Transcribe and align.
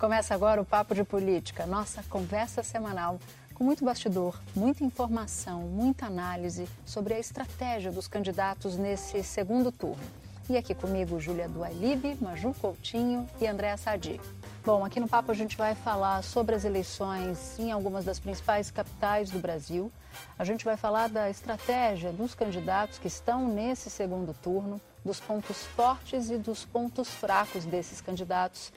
Começa 0.00 0.34
agora 0.34 0.62
o 0.62 0.64
Papo 0.64 0.94
de 0.94 1.04
Política, 1.04 1.66
nossa 1.66 2.02
conversa 2.04 2.62
semanal 2.62 3.20
com 3.52 3.62
muito 3.62 3.84
bastidor, 3.84 4.40
muita 4.56 4.82
informação, 4.82 5.60
muita 5.60 6.06
análise 6.06 6.66
sobre 6.86 7.12
a 7.12 7.18
estratégia 7.18 7.92
dos 7.92 8.08
candidatos 8.08 8.78
nesse 8.78 9.22
segundo 9.22 9.70
turno. 9.70 10.02
E 10.48 10.56
aqui 10.56 10.74
comigo, 10.74 11.20
Júlia 11.20 11.50
Duailib, 11.50 12.16
Maju 12.18 12.54
Coutinho 12.54 13.28
e 13.38 13.46
Andréa 13.46 13.76
Sadi. 13.76 14.18
Bom, 14.64 14.82
aqui 14.86 14.98
no 14.98 15.06
Papo 15.06 15.32
a 15.32 15.34
gente 15.34 15.54
vai 15.54 15.74
falar 15.74 16.24
sobre 16.24 16.54
as 16.54 16.64
eleições 16.64 17.58
em 17.58 17.70
algumas 17.70 18.06
das 18.06 18.18
principais 18.18 18.70
capitais 18.70 19.28
do 19.28 19.38
Brasil. 19.38 19.92
A 20.38 20.44
gente 20.46 20.64
vai 20.64 20.78
falar 20.78 21.10
da 21.10 21.28
estratégia 21.28 22.10
dos 22.10 22.34
candidatos 22.34 22.98
que 22.98 23.06
estão 23.06 23.46
nesse 23.46 23.90
segundo 23.90 24.32
turno, 24.32 24.80
dos 25.04 25.20
pontos 25.20 25.66
fortes 25.66 26.30
e 26.30 26.38
dos 26.38 26.64
pontos 26.64 27.10
fracos 27.10 27.66
desses 27.66 28.00
candidatos 28.00 28.72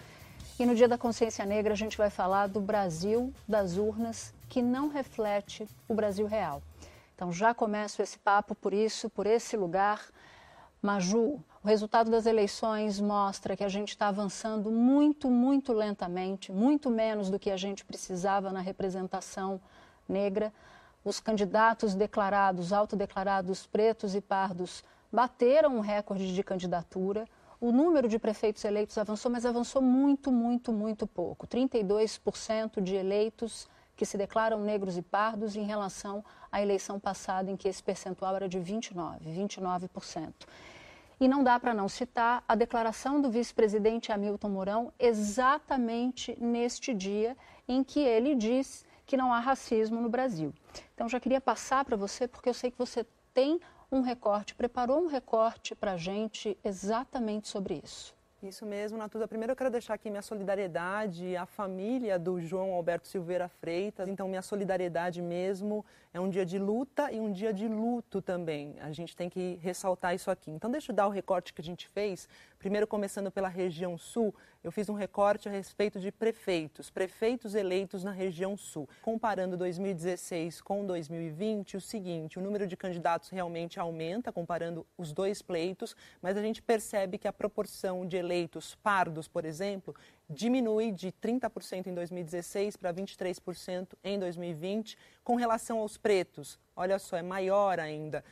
e 0.59 0.65
no 0.65 0.75
Dia 0.75 0.87
da 0.87 0.97
Consciência 0.97 1.45
Negra 1.45 1.73
a 1.73 1.77
gente 1.77 1.97
vai 1.97 2.09
falar 2.09 2.47
do 2.47 2.61
Brasil 2.61 3.33
das 3.47 3.77
urnas 3.77 4.33
que 4.47 4.61
não 4.61 4.87
reflete 4.87 5.67
o 5.87 5.95
Brasil 5.95 6.27
real. 6.27 6.61
Então 7.15 7.31
já 7.31 7.53
começo 7.53 8.01
esse 8.01 8.19
papo 8.19 8.53
por 8.53 8.73
isso, 8.73 9.09
por 9.09 9.25
esse 9.25 9.57
lugar. 9.57 10.01
Maju, 10.81 11.39
o 11.63 11.67
resultado 11.67 12.11
das 12.11 12.25
eleições 12.25 12.99
mostra 12.99 13.57
que 13.57 13.63
a 13.63 13.69
gente 13.69 13.89
está 13.89 14.09
avançando 14.09 14.69
muito, 14.69 15.29
muito 15.29 15.73
lentamente, 15.73 16.51
muito 16.51 16.89
menos 16.89 17.29
do 17.29 17.39
que 17.39 17.49
a 17.49 17.57
gente 17.57 17.83
precisava 17.83 18.51
na 18.51 18.59
representação 18.59 19.59
negra. 20.07 20.53
Os 21.03 21.19
candidatos 21.19 21.95
declarados, 21.95 22.71
autodeclarados 22.71 23.65
pretos 23.65 24.13
e 24.13 24.21
pardos, 24.21 24.83
bateram 25.11 25.77
um 25.77 25.79
recorde 25.79 26.33
de 26.33 26.43
candidatura 26.43 27.25
o 27.63 27.71
número 27.71 28.09
de 28.09 28.19
prefeitos 28.19 28.65
eleitos 28.65 28.97
avançou, 28.97 29.31
mas 29.31 29.45
avançou 29.45 29.81
muito, 29.81 30.29
muito, 30.29 30.73
muito 30.73 31.07
pouco. 31.07 31.47
32% 31.47 32.81
de 32.81 32.93
eleitos 32.93 33.69
que 33.95 34.05
se 34.05 34.17
declaram 34.17 34.59
negros 34.59 34.97
e 34.97 35.01
pardos 35.01 35.55
em 35.55 35.63
relação 35.63 36.25
à 36.51 36.61
eleição 36.61 36.99
passada, 36.99 37.49
em 37.49 37.55
que 37.55 37.69
esse 37.69 37.81
percentual 37.81 38.35
era 38.35 38.49
de 38.49 38.59
29%, 38.59 39.21
29%. 39.21 40.33
E 41.21 41.25
não 41.25 41.41
dá 41.41 41.57
para 41.57 41.73
não 41.73 41.87
citar 41.87 42.43
a 42.45 42.53
declaração 42.53 43.21
do 43.21 43.31
vice-presidente 43.31 44.11
Hamilton 44.11 44.49
Mourão 44.49 44.93
exatamente 44.99 46.37
neste 46.41 46.93
dia 46.93 47.37
em 47.65 47.81
que 47.81 48.01
ele 48.01 48.35
diz 48.35 48.85
que 49.05 49.15
não 49.15 49.31
há 49.31 49.39
racismo 49.39 50.01
no 50.01 50.09
Brasil. 50.09 50.53
Então, 50.93 51.07
já 51.07 51.17
queria 51.17 51.39
passar 51.39 51.85
para 51.85 51.95
você, 51.95 52.27
porque 52.27 52.49
eu 52.49 52.53
sei 52.53 52.69
que 52.71 52.77
você 52.77 53.05
tem 53.33 53.59
um 53.91 54.01
recorte, 54.01 54.55
preparou 54.55 55.03
um 55.03 55.07
recorte 55.07 55.75
para 55.75 55.93
a 55.93 55.97
gente 55.97 56.57
exatamente 56.63 57.47
sobre 57.47 57.81
isso. 57.83 58.15
Isso 58.47 58.65
mesmo, 58.65 58.97
Natuza. 58.97 59.25
Primeiro 59.25 59.53
eu 59.53 59.55
quero 59.55 59.69
deixar 59.69 59.93
aqui 59.93 60.09
minha 60.09 60.21
solidariedade 60.21 61.33
à 61.37 61.45
família 61.45 62.19
do 62.19 62.41
João 62.41 62.73
Alberto 62.73 63.07
Silveira 63.07 63.47
Freitas. 63.47 64.09
Então, 64.09 64.27
minha 64.27 64.41
solidariedade 64.41 65.21
mesmo 65.21 65.85
é 66.13 66.19
um 66.19 66.29
dia 66.29 66.45
de 66.45 66.59
luta 66.59 67.09
e 67.09 67.21
um 67.21 67.31
dia 67.31 67.53
de 67.53 67.69
luto 67.69 68.21
também. 68.21 68.75
A 68.81 68.91
gente 68.91 69.15
tem 69.15 69.29
que 69.29 69.57
ressaltar 69.61 70.13
isso 70.13 70.29
aqui. 70.29 70.51
Então, 70.51 70.69
deixa 70.69 70.91
eu 70.91 70.95
dar 70.95 71.07
o 71.07 71.09
recorte 71.09 71.53
que 71.53 71.61
a 71.61 71.63
gente 71.63 71.87
fez. 71.87 72.27
Primeiro, 72.63 72.87
começando 72.87 73.29
pela 73.29 73.49
região 73.49 73.97
sul, 73.97 74.33
eu 74.63 74.71
fiz 74.71 74.87
um 74.87 74.93
recorte 74.93 75.49
a 75.49 75.51
respeito 75.51 75.99
de 75.99 76.13
prefeitos, 76.13 76.89
prefeitos 76.89 77.55
eleitos 77.55 78.05
na 78.05 78.11
região 78.11 78.55
sul. 78.55 78.87
Comparando 79.01 79.57
2016 79.57 80.61
com 80.61 80.85
2020, 80.85 81.75
o 81.75 81.81
seguinte: 81.81 82.39
o 82.39 82.41
número 82.41 82.65
de 82.65 82.77
candidatos 82.77 83.27
realmente 83.27 83.81
aumenta, 83.81 84.31
comparando 84.31 84.87
os 84.97 85.11
dois 85.11 85.41
pleitos, 85.41 85.93
mas 86.21 86.37
a 86.37 86.41
gente 86.41 86.61
percebe 86.61 87.17
que 87.17 87.27
a 87.27 87.33
proporção 87.33 88.07
de 88.07 88.15
eleitos 88.15 88.75
pardos, 88.75 89.27
por 89.27 89.43
exemplo, 89.43 89.93
diminui 90.29 90.93
de 90.93 91.11
30% 91.11 91.87
em 91.87 91.93
2016 91.93 92.77
para 92.77 92.93
23% 92.93 93.89
em 94.01 94.17
2020. 94.17 94.97
Com 95.21 95.35
relação 95.35 95.79
aos 95.79 95.97
pretos, 95.97 96.57
olha 96.77 96.97
só, 96.97 97.17
é 97.17 97.21
maior 97.21 97.77
ainda. 97.77 98.23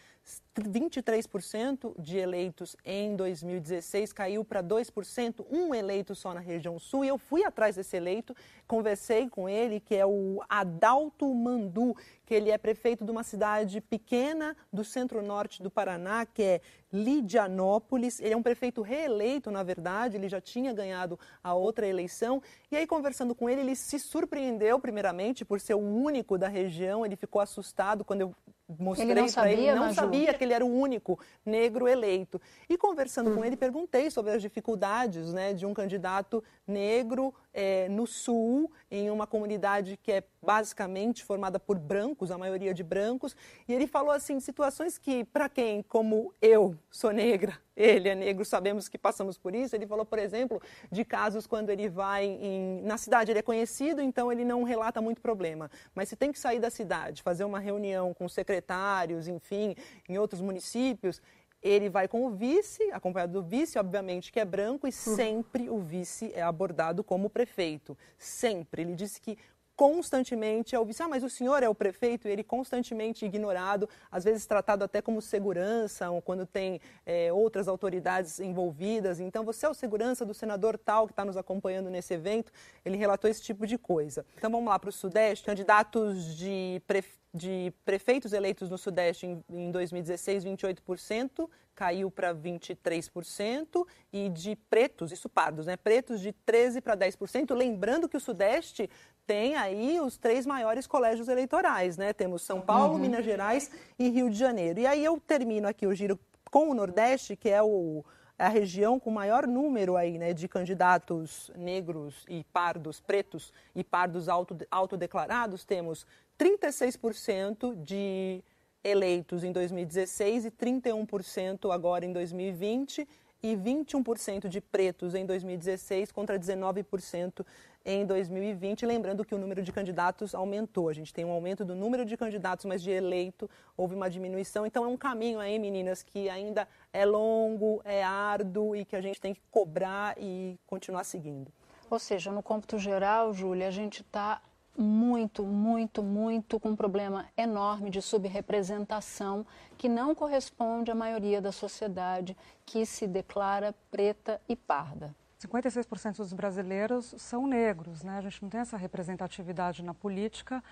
23% 0.59 1.93
de 1.97 2.17
eleitos 2.17 2.75
em 2.83 3.15
2016 3.15 4.11
caiu 4.11 4.43
para 4.43 4.61
2%, 4.61 5.45
um 5.49 5.73
eleito 5.73 6.13
só 6.13 6.33
na 6.33 6.39
região 6.39 6.77
sul. 6.77 7.05
E 7.05 7.07
eu 7.07 7.17
fui 7.17 7.43
atrás 7.43 7.75
desse 7.75 7.95
eleito, 7.95 8.35
conversei 8.67 9.29
com 9.29 9.47
ele, 9.47 9.79
que 9.79 9.95
é 9.95 10.05
o 10.05 10.41
Adalto 10.49 11.33
Mandu, 11.33 11.95
que 12.25 12.33
ele 12.33 12.49
é 12.49 12.57
prefeito 12.57 13.05
de 13.05 13.11
uma 13.11 13.23
cidade 13.23 13.79
pequena 13.79 14.55
do 14.71 14.83
centro-norte 14.83 15.63
do 15.63 15.71
Paraná, 15.71 16.25
que 16.25 16.43
é 16.43 16.61
Lidianópolis. 16.91 18.19
Ele 18.19 18.33
é 18.33 18.37
um 18.37 18.43
prefeito 18.43 18.81
reeleito, 18.81 19.49
na 19.49 19.63
verdade, 19.63 20.17
ele 20.17 20.27
já 20.27 20.41
tinha 20.41 20.73
ganhado 20.73 21.17
a 21.41 21.53
outra 21.53 21.87
eleição. 21.87 22.41
E 22.69 22.75
aí, 22.75 22.85
conversando 22.85 23.33
com 23.33 23.49
ele, 23.49 23.61
ele 23.61 23.75
se 23.75 23.97
surpreendeu, 23.99 24.79
primeiramente, 24.79 25.45
por 25.45 25.59
ser 25.61 25.75
o 25.75 25.79
único 25.79 26.37
da 26.37 26.49
região. 26.49 27.05
Ele 27.05 27.15
ficou 27.15 27.41
assustado 27.41 28.03
quando 28.03 28.21
eu 28.21 28.35
mostrei 28.79 29.31
para 29.31 29.51
ele. 29.51 29.71
Não 29.73 29.83
Maju. 29.83 29.95
sabia 29.95 30.33
que 30.33 30.43
ele 30.43 30.53
era 30.53 30.65
o 30.65 30.71
único 30.71 31.19
negro 31.45 31.87
eleito. 31.87 32.39
E 32.69 32.77
conversando 32.77 33.31
hum. 33.31 33.35
com 33.35 33.45
ele, 33.45 33.55
perguntei 33.55 34.09
sobre 34.09 34.31
as 34.31 34.41
dificuldades 34.41 35.33
né, 35.33 35.53
de 35.53 35.65
um 35.65 35.73
candidato 35.73 36.43
negro 36.67 37.33
é, 37.53 37.87
no 37.89 38.07
sul, 38.07 38.71
em 38.89 39.09
uma 39.09 39.27
comunidade 39.27 39.97
que 40.01 40.11
é 40.11 40.23
basicamente 40.41 41.23
formada 41.23 41.59
por 41.59 41.77
brancos, 41.77 42.31
a 42.31 42.37
maioria 42.37 42.73
de 42.73 42.83
brancos, 42.83 43.35
e 43.67 43.73
ele 43.73 43.85
falou 43.85 44.11
assim, 44.11 44.39
situações 44.39 44.97
que, 44.97 45.23
para 45.25 45.47
quem, 45.47 45.83
como 45.83 46.33
eu, 46.41 46.75
sou 46.89 47.11
negra, 47.11 47.57
ele 47.75 48.09
é 48.09 48.15
negro, 48.15 48.43
sabemos 48.43 48.87
que 48.87 48.97
passamos 48.97 49.37
por 49.37 49.53
isso, 49.53 49.75
ele 49.75 49.85
falou, 49.85 50.05
por 50.05 50.19
exemplo, 50.19 50.61
de 50.91 51.05
casos 51.05 51.45
quando 51.45 51.69
ele 51.69 51.89
vai 51.89 52.25
em, 52.25 52.81
na 52.81 52.97
cidade, 52.97 53.31
ele 53.31 53.39
é 53.39 53.43
conhecido, 53.43 54.01
então 54.01 54.31
ele 54.31 54.43
não 54.43 54.63
relata 54.63 55.01
muito 55.01 55.21
problema, 55.21 55.69
mas 55.93 56.09
se 56.09 56.15
tem 56.15 56.31
que 56.31 56.39
sair 56.39 56.59
da 56.59 56.69
cidade, 56.69 57.21
fazer 57.21 57.43
uma 57.43 57.59
reunião 57.59 58.13
com 58.13 58.27
secretários, 58.27 59.27
enfim, 59.27 59.75
em 60.09 60.17
outros 60.17 60.41
municípios, 60.41 61.21
ele 61.61 61.89
vai 61.89 62.07
com 62.07 62.25
o 62.25 62.31
vice, 62.31 62.83
acompanhado 62.91 63.33
do 63.33 63.43
vice, 63.43 63.77
obviamente, 63.77 64.31
que 64.31 64.39
é 64.39 64.45
branco, 64.45 64.87
e 64.87 64.91
sempre 64.91 65.69
o 65.69 65.79
vice 65.79 66.31
é 66.33 66.41
abordado 66.41 67.03
como 67.03 67.29
prefeito. 67.29 67.97
Sempre. 68.17 68.81
Ele 68.81 68.95
disse 68.95 69.21
que 69.21 69.37
constantemente 69.81 70.75
é 70.75 70.79
o 70.79 70.85
vice, 70.85 71.01
ah, 71.01 71.07
mas 71.07 71.23
o 71.23 71.29
senhor 71.29 71.63
é 71.63 71.67
o 71.67 71.73
prefeito, 71.73 72.27
e 72.27 72.31
ele 72.31 72.43
constantemente 72.43 73.25
ignorado, 73.25 73.89
às 74.11 74.23
vezes 74.23 74.45
tratado 74.45 74.83
até 74.83 75.01
como 75.01 75.19
segurança, 75.23 76.07
ou 76.11 76.21
quando 76.21 76.45
tem 76.45 76.79
é, 77.03 77.33
outras 77.33 77.67
autoridades 77.67 78.39
envolvidas. 78.39 79.19
Então, 79.19 79.43
você 79.43 79.65
é 79.65 79.69
o 79.69 79.73
segurança 79.73 80.23
do 80.23 80.35
senador 80.35 80.77
tal 80.77 81.07
que 81.07 81.13
está 81.13 81.25
nos 81.25 81.35
acompanhando 81.35 81.89
nesse 81.89 82.13
evento. 82.13 82.51
Ele 82.85 82.95
relatou 82.95 83.27
esse 83.27 83.41
tipo 83.41 83.65
de 83.65 83.75
coisa. 83.75 84.23
Então, 84.37 84.51
vamos 84.51 84.69
lá 84.69 84.77
para 84.77 84.91
o 84.91 84.93
Sudeste. 84.93 85.47
Candidatos 85.47 86.37
de 86.37 86.79
prefeito 86.85 87.19
de 87.33 87.73
prefeitos 87.85 88.33
eleitos 88.33 88.69
no 88.69 88.77
Sudeste 88.77 89.25
em, 89.25 89.43
em 89.49 89.71
2016, 89.71 90.43
28%, 90.43 91.49
caiu 91.73 92.11
para 92.11 92.35
23%, 92.35 93.87
e 94.11 94.29
de 94.29 94.55
pretos, 94.69 95.11
isso 95.11 95.29
pardos, 95.29 95.65
né? 95.65 95.77
Pretos 95.77 96.19
de 96.19 96.33
13% 96.45 96.81
para 96.81 96.97
10%. 96.97 97.55
Lembrando 97.55 98.09
que 98.09 98.17
o 98.17 98.19
Sudeste 98.19 98.89
tem 99.31 99.55
aí 99.55 99.97
os 100.01 100.17
três 100.17 100.45
maiores 100.45 100.85
colégios 100.85 101.29
eleitorais, 101.29 101.95
né? 101.95 102.11
Temos 102.11 102.41
São 102.41 102.59
Paulo, 102.59 102.95
uhum. 102.95 102.99
Minas 102.99 103.23
Gerais 103.23 103.71
e 103.97 104.09
Rio 104.09 104.29
de 104.29 104.35
Janeiro. 104.35 104.77
E 104.77 104.85
aí 104.85 105.05
eu 105.05 105.17
termino 105.25 105.69
aqui 105.69 105.87
o 105.87 105.95
giro 105.95 106.19
com 106.51 106.69
o 106.69 106.73
Nordeste, 106.73 107.37
que 107.37 107.47
é 107.47 107.63
o 107.63 108.03
a 108.37 108.49
região 108.49 108.99
com 108.99 109.09
maior 109.09 109.47
número 109.47 109.95
aí, 109.95 110.17
né, 110.17 110.33
de 110.33 110.49
candidatos 110.49 111.49
negros 111.55 112.25
e 112.27 112.43
pardos, 112.51 112.99
pretos 112.99 113.53
e 113.73 113.85
pardos 113.85 114.27
auto, 114.27 114.57
autodeclarados. 114.69 115.63
Temos 115.63 116.05
36% 116.37 117.73
de 117.81 118.43
eleitos 118.83 119.45
em 119.45 119.53
2016 119.53 120.43
e 120.43 120.51
31% 120.51 121.73
agora 121.73 122.03
em 122.03 122.11
2020. 122.11 123.07
E 123.43 123.55
21% 123.55 124.47
de 124.47 124.61
pretos 124.61 125.15
em 125.15 125.25
2016 125.25 126.11
contra 126.11 126.37
19% 126.37 127.45
em 127.83 128.05
2020. 128.05 128.85
Lembrando 128.85 129.25
que 129.25 129.33
o 129.33 129.37
número 129.37 129.63
de 129.63 129.71
candidatos 129.71 130.35
aumentou. 130.35 130.89
A 130.89 130.93
gente 130.93 131.13
tem 131.13 131.25
um 131.25 131.31
aumento 131.31 131.65
do 131.65 131.75
número 131.75 132.05
de 132.05 132.15
candidatos, 132.15 132.65
mas 132.65 132.81
de 132.81 132.91
eleito 132.91 133.49
houve 133.75 133.95
uma 133.95 134.09
diminuição. 134.09 134.65
Então 134.65 134.85
é 134.85 134.87
um 134.87 134.97
caminho 134.97 135.39
aí, 135.39 135.57
meninas, 135.57 136.03
que 136.03 136.29
ainda 136.29 136.67
é 136.93 137.05
longo, 137.05 137.81
é 137.83 138.03
árduo 138.03 138.75
e 138.75 138.85
que 138.85 138.95
a 138.95 139.01
gente 139.01 139.19
tem 139.19 139.33
que 139.33 139.41
cobrar 139.49 140.15
e 140.17 140.59
continuar 140.67 141.03
seguindo. 141.03 141.51
Ou 141.89 141.99
seja, 141.99 142.31
no 142.31 142.41
cômputo 142.41 142.79
geral, 142.79 143.33
Júlia, 143.33 143.67
a 143.67 143.71
gente 143.71 144.01
está 144.01 144.41
muito, 144.77 145.43
muito, 145.43 146.01
muito 146.01 146.59
com 146.59 146.69
um 146.69 146.75
problema 146.75 147.27
enorme 147.37 147.89
de 147.89 148.01
subrepresentação 148.01 149.45
que 149.77 149.89
não 149.89 150.15
corresponde 150.15 150.91
à 150.91 150.95
maioria 150.95 151.41
da 151.41 151.51
sociedade 151.51 152.35
que 152.65 152.85
se 152.85 153.07
declara 153.07 153.75
preta 153.89 154.41
e 154.47 154.55
parda. 154.55 155.15
56% 155.39 156.17
dos 156.17 156.33
brasileiros 156.33 157.15
são 157.17 157.47
negros, 157.47 158.03
né? 158.03 158.17
A 158.17 158.21
gente 158.21 158.41
não 158.43 158.49
tem 158.49 158.61
essa 158.61 158.77
representatividade 158.77 159.83
na 159.83 159.93
política. 159.93 160.63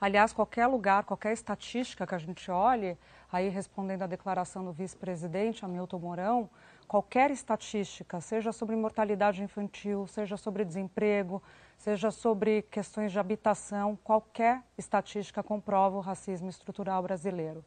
Aliás, 0.00 0.32
qualquer 0.32 0.66
lugar, 0.66 1.04
qualquer 1.04 1.32
estatística 1.32 2.06
que 2.06 2.14
a 2.14 2.18
gente 2.18 2.50
olhe, 2.50 2.96
aí 3.32 3.48
respondendo 3.48 4.02
à 4.02 4.06
declaração 4.06 4.64
do 4.64 4.72
vice-presidente 4.72 5.64
Hamilton 5.64 5.98
Mourão, 5.98 6.50
qualquer 6.88 7.30
estatística, 7.30 8.18
seja 8.20 8.50
sobre 8.50 8.74
mortalidade 8.74 9.42
infantil, 9.42 10.06
seja 10.06 10.38
sobre 10.38 10.64
desemprego, 10.64 11.42
seja 11.76 12.10
sobre 12.10 12.62
questões 12.62 13.12
de 13.12 13.18
habitação, 13.18 13.94
qualquer 14.02 14.62
estatística 14.76 15.42
comprova 15.42 15.98
o 15.98 16.00
racismo 16.00 16.48
estrutural 16.48 17.02
brasileiro. 17.02 17.62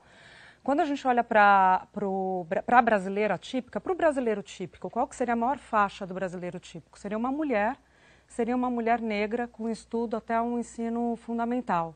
Quando 0.64 0.80
a 0.82 0.86
gente 0.86 1.08
olha 1.08 1.24
para 1.24 1.88
a 2.68 2.82
brasileira 2.82 3.38
típica, 3.38 3.80
para 3.80 3.94
o 3.94 3.96
brasileiro 3.96 4.44
típico, 4.44 4.90
qual 4.90 5.08
que 5.08 5.16
seria 5.16 5.34
a 5.34 5.38
maior 5.38 5.58
faixa 5.60 6.06
do 6.06 6.14
brasileiro 6.14 6.60
típico? 6.60 7.00
Seria 7.00 7.18
uma 7.18 7.32
mulher, 7.32 7.78
seria 8.28 8.56
uma 8.56 8.70
mulher 8.70 9.00
negra 9.00 9.48
com 9.48 9.70
estudo 9.70 10.18
até 10.18 10.42
um 10.42 10.60
ensino 10.60 11.16
fundamental. 11.16 11.96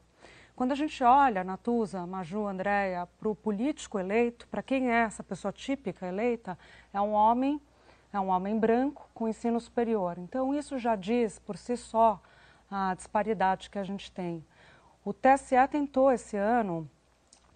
Quando 0.56 0.72
a 0.72 0.76
gente 0.76 1.04
olha, 1.04 1.44
Natuza, 1.44 2.08
Maju, 2.08 2.48
Andréia, 2.48 3.06
para 3.20 3.28
o 3.28 3.36
político 3.36 4.00
eleito, 4.00 4.48
para 4.48 4.64
quem 4.64 4.90
é 4.90 5.02
essa 5.02 5.22
pessoa 5.22 5.52
típica 5.52 6.08
eleita, 6.08 6.58
é 6.94 7.02
um 7.02 7.12
homem, 7.12 7.60
é 8.14 8.20
um 8.20 8.30
homem 8.30 8.58
branco 8.58 9.10
com 9.14 9.28
ensino 9.28 9.60
superior. 9.60 10.18
Então 10.18 10.56
isso 10.56 10.78
já 10.80 10.96
diz 10.96 11.40
por 11.40 11.58
si 11.58 11.76
só 11.76 12.22
a 12.72 12.94
disparidade 12.96 13.70
que 13.70 13.78
a 13.78 13.84
gente 13.84 14.10
tem. 14.10 14.46
O 15.04 15.12
TSE 15.12 15.56
tentou 15.70 16.10
esse 16.10 16.38
ano 16.38 16.90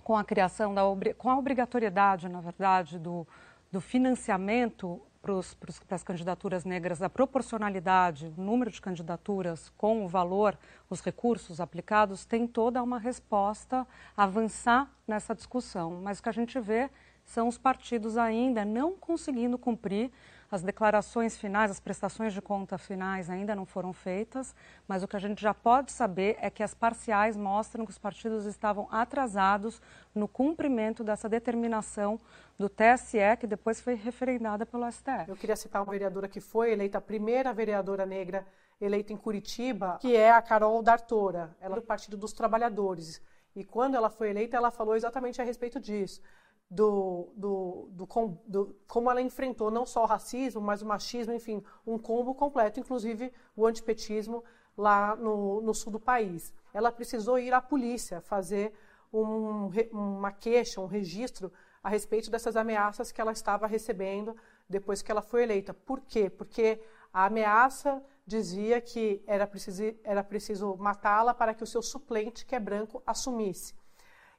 com 0.03 0.17
a 0.17 0.23
criação, 0.23 0.73
da, 0.73 0.81
com 1.17 1.29
a 1.29 1.37
obrigatoriedade, 1.37 2.27
na 2.27 2.41
verdade, 2.41 2.99
do, 2.99 3.25
do 3.71 3.79
financiamento 3.79 5.01
para 5.21 5.95
as 5.95 6.03
candidaturas 6.03 6.63
negras, 6.63 6.99
da 6.99 7.09
proporcionalidade, 7.09 8.33
o 8.37 8.41
número 8.41 8.71
de 8.71 8.81
candidaturas 8.81 9.69
com 9.77 10.05
o 10.05 10.07
valor, 10.07 10.57
os 10.89 11.01
recursos 11.01 11.59
aplicados, 11.59 12.25
tem 12.25 12.47
toda 12.47 12.81
uma 12.81 12.97
resposta 12.97 13.85
a 14.15 14.23
avançar 14.23 14.89
nessa 15.07 15.35
discussão. 15.35 15.99
Mas 16.01 16.19
o 16.19 16.23
que 16.23 16.29
a 16.29 16.33
gente 16.33 16.59
vê 16.59 16.89
são 17.25 17.47
os 17.47 17.57
partidos 17.57 18.17
ainda 18.17 18.65
não 18.65 18.95
conseguindo 18.95 19.57
cumprir 19.57 20.11
as 20.51 20.63
declarações 20.63 21.37
finais, 21.37 21.69
as 21.69 21.79
prestações 21.79 22.33
de 22.33 22.41
conta 22.41 22.77
finais 22.77 23.29
ainda 23.29 23.55
não 23.55 23.65
foram 23.65 23.93
feitas, 23.93 24.55
mas 24.87 25.03
o 25.03 25.07
que 25.07 25.15
a 25.15 25.19
gente 25.19 25.41
já 25.41 25.53
pode 25.53 25.91
saber 25.91 26.37
é 26.41 26.49
que 26.49 26.63
as 26.63 26.73
parciais 26.73 27.37
mostram 27.37 27.85
que 27.85 27.91
os 27.91 27.99
partidos 27.99 28.45
estavam 28.45 28.87
atrasados 28.91 29.81
no 30.13 30.27
cumprimento 30.27 31.03
dessa 31.03 31.29
determinação 31.29 32.19
do 32.57 32.67
TSE, 32.67 33.37
que 33.39 33.45
depois 33.45 33.79
foi 33.79 33.93
referendada 33.93 34.65
pelo 34.65 34.91
STF. 34.91 35.29
Eu 35.29 35.35
queria 35.35 35.55
citar 35.55 35.83
uma 35.83 35.91
vereadora 35.91 36.27
que 36.27 36.41
foi 36.41 36.71
eleita 36.71 36.97
a 36.97 37.01
primeira 37.01 37.53
vereadora 37.53 38.05
negra 38.05 38.45
eleita 38.81 39.13
em 39.13 39.17
Curitiba, 39.17 39.97
que 39.99 40.15
é 40.15 40.31
a 40.31 40.41
Carol 40.41 40.81
D'Artora, 40.81 41.55
ela 41.59 41.75
é 41.75 41.79
do 41.79 41.85
Partido 41.85 42.17
dos 42.17 42.33
Trabalhadores. 42.33 43.21
E 43.55 43.63
quando 43.63 43.95
ela 43.95 44.09
foi 44.09 44.29
eleita, 44.29 44.55
ela 44.55 44.71
falou 44.71 44.95
exatamente 44.95 45.41
a 45.41 45.43
respeito 45.43 45.79
disso 45.79 46.21
do, 46.69 47.29
do, 47.35 47.89
do, 47.91 48.37
do, 48.45 48.75
como 48.87 49.09
ela 49.09 49.21
enfrentou 49.21 49.71
não 49.71 49.85
só 49.85 50.03
o 50.03 50.05
racismo, 50.05 50.61
mas 50.61 50.81
o 50.81 50.85
machismo, 50.85 51.33
enfim, 51.33 51.63
um 51.85 51.97
combo 51.97 52.35
completo, 52.35 52.79
inclusive 52.79 53.33
o 53.55 53.65
antipetismo 53.65 54.43
lá 54.77 55.15
no, 55.15 55.61
no 55.61 55.73
sul 55.73 55.91
do 55.91 55.99
país. 55.99 56.53
Ela 56.73 56.91
precisou 56.91 57.39
ir 57.39 57.53
à 57.53 57.61
polícia 57.61 58.21
fazer 58.21 58.73
um, 59.11 59.69
uma 59.91 60.31
queixa, 60.31 60.79
um 60.79 60.85
registro 60.85 61.51
a 61.83 61.89
respeito 61.89 62.29
dessas 62.29 62.55
ameaças 62.55 63.11
que 63.11 63.19
ela 63.19 63.31
estava 63.31 63.65
recebendo 63.65 64.35
depois 64.67 65.01
que 65.01 65.11
ela 65.11 65.21
foi 65.21 65.43
eleita. 65.43 65.73
Por 65.73 66.01
quê? 66.01 66.29
Porque 66.29 66.79
a 67.11 67.25
ameaça 67.25 68.03
dizia 68.25 68.79
que 68.79 69.23
era 69.25 69.47
preciso, 69.47 69.95
era 70.03 70.23
preciso 70.23 70.75
matá-la 70.77 71.33
para 71.33 71.53
que 71.53 71.63
o 71.63 71.67
seu 71.67 71.81
suplente, 71.81 72.45
que 72.45 72.55
é 72.55 72.59
branco, 72.59 73.01
assumisse. 73.07 73.73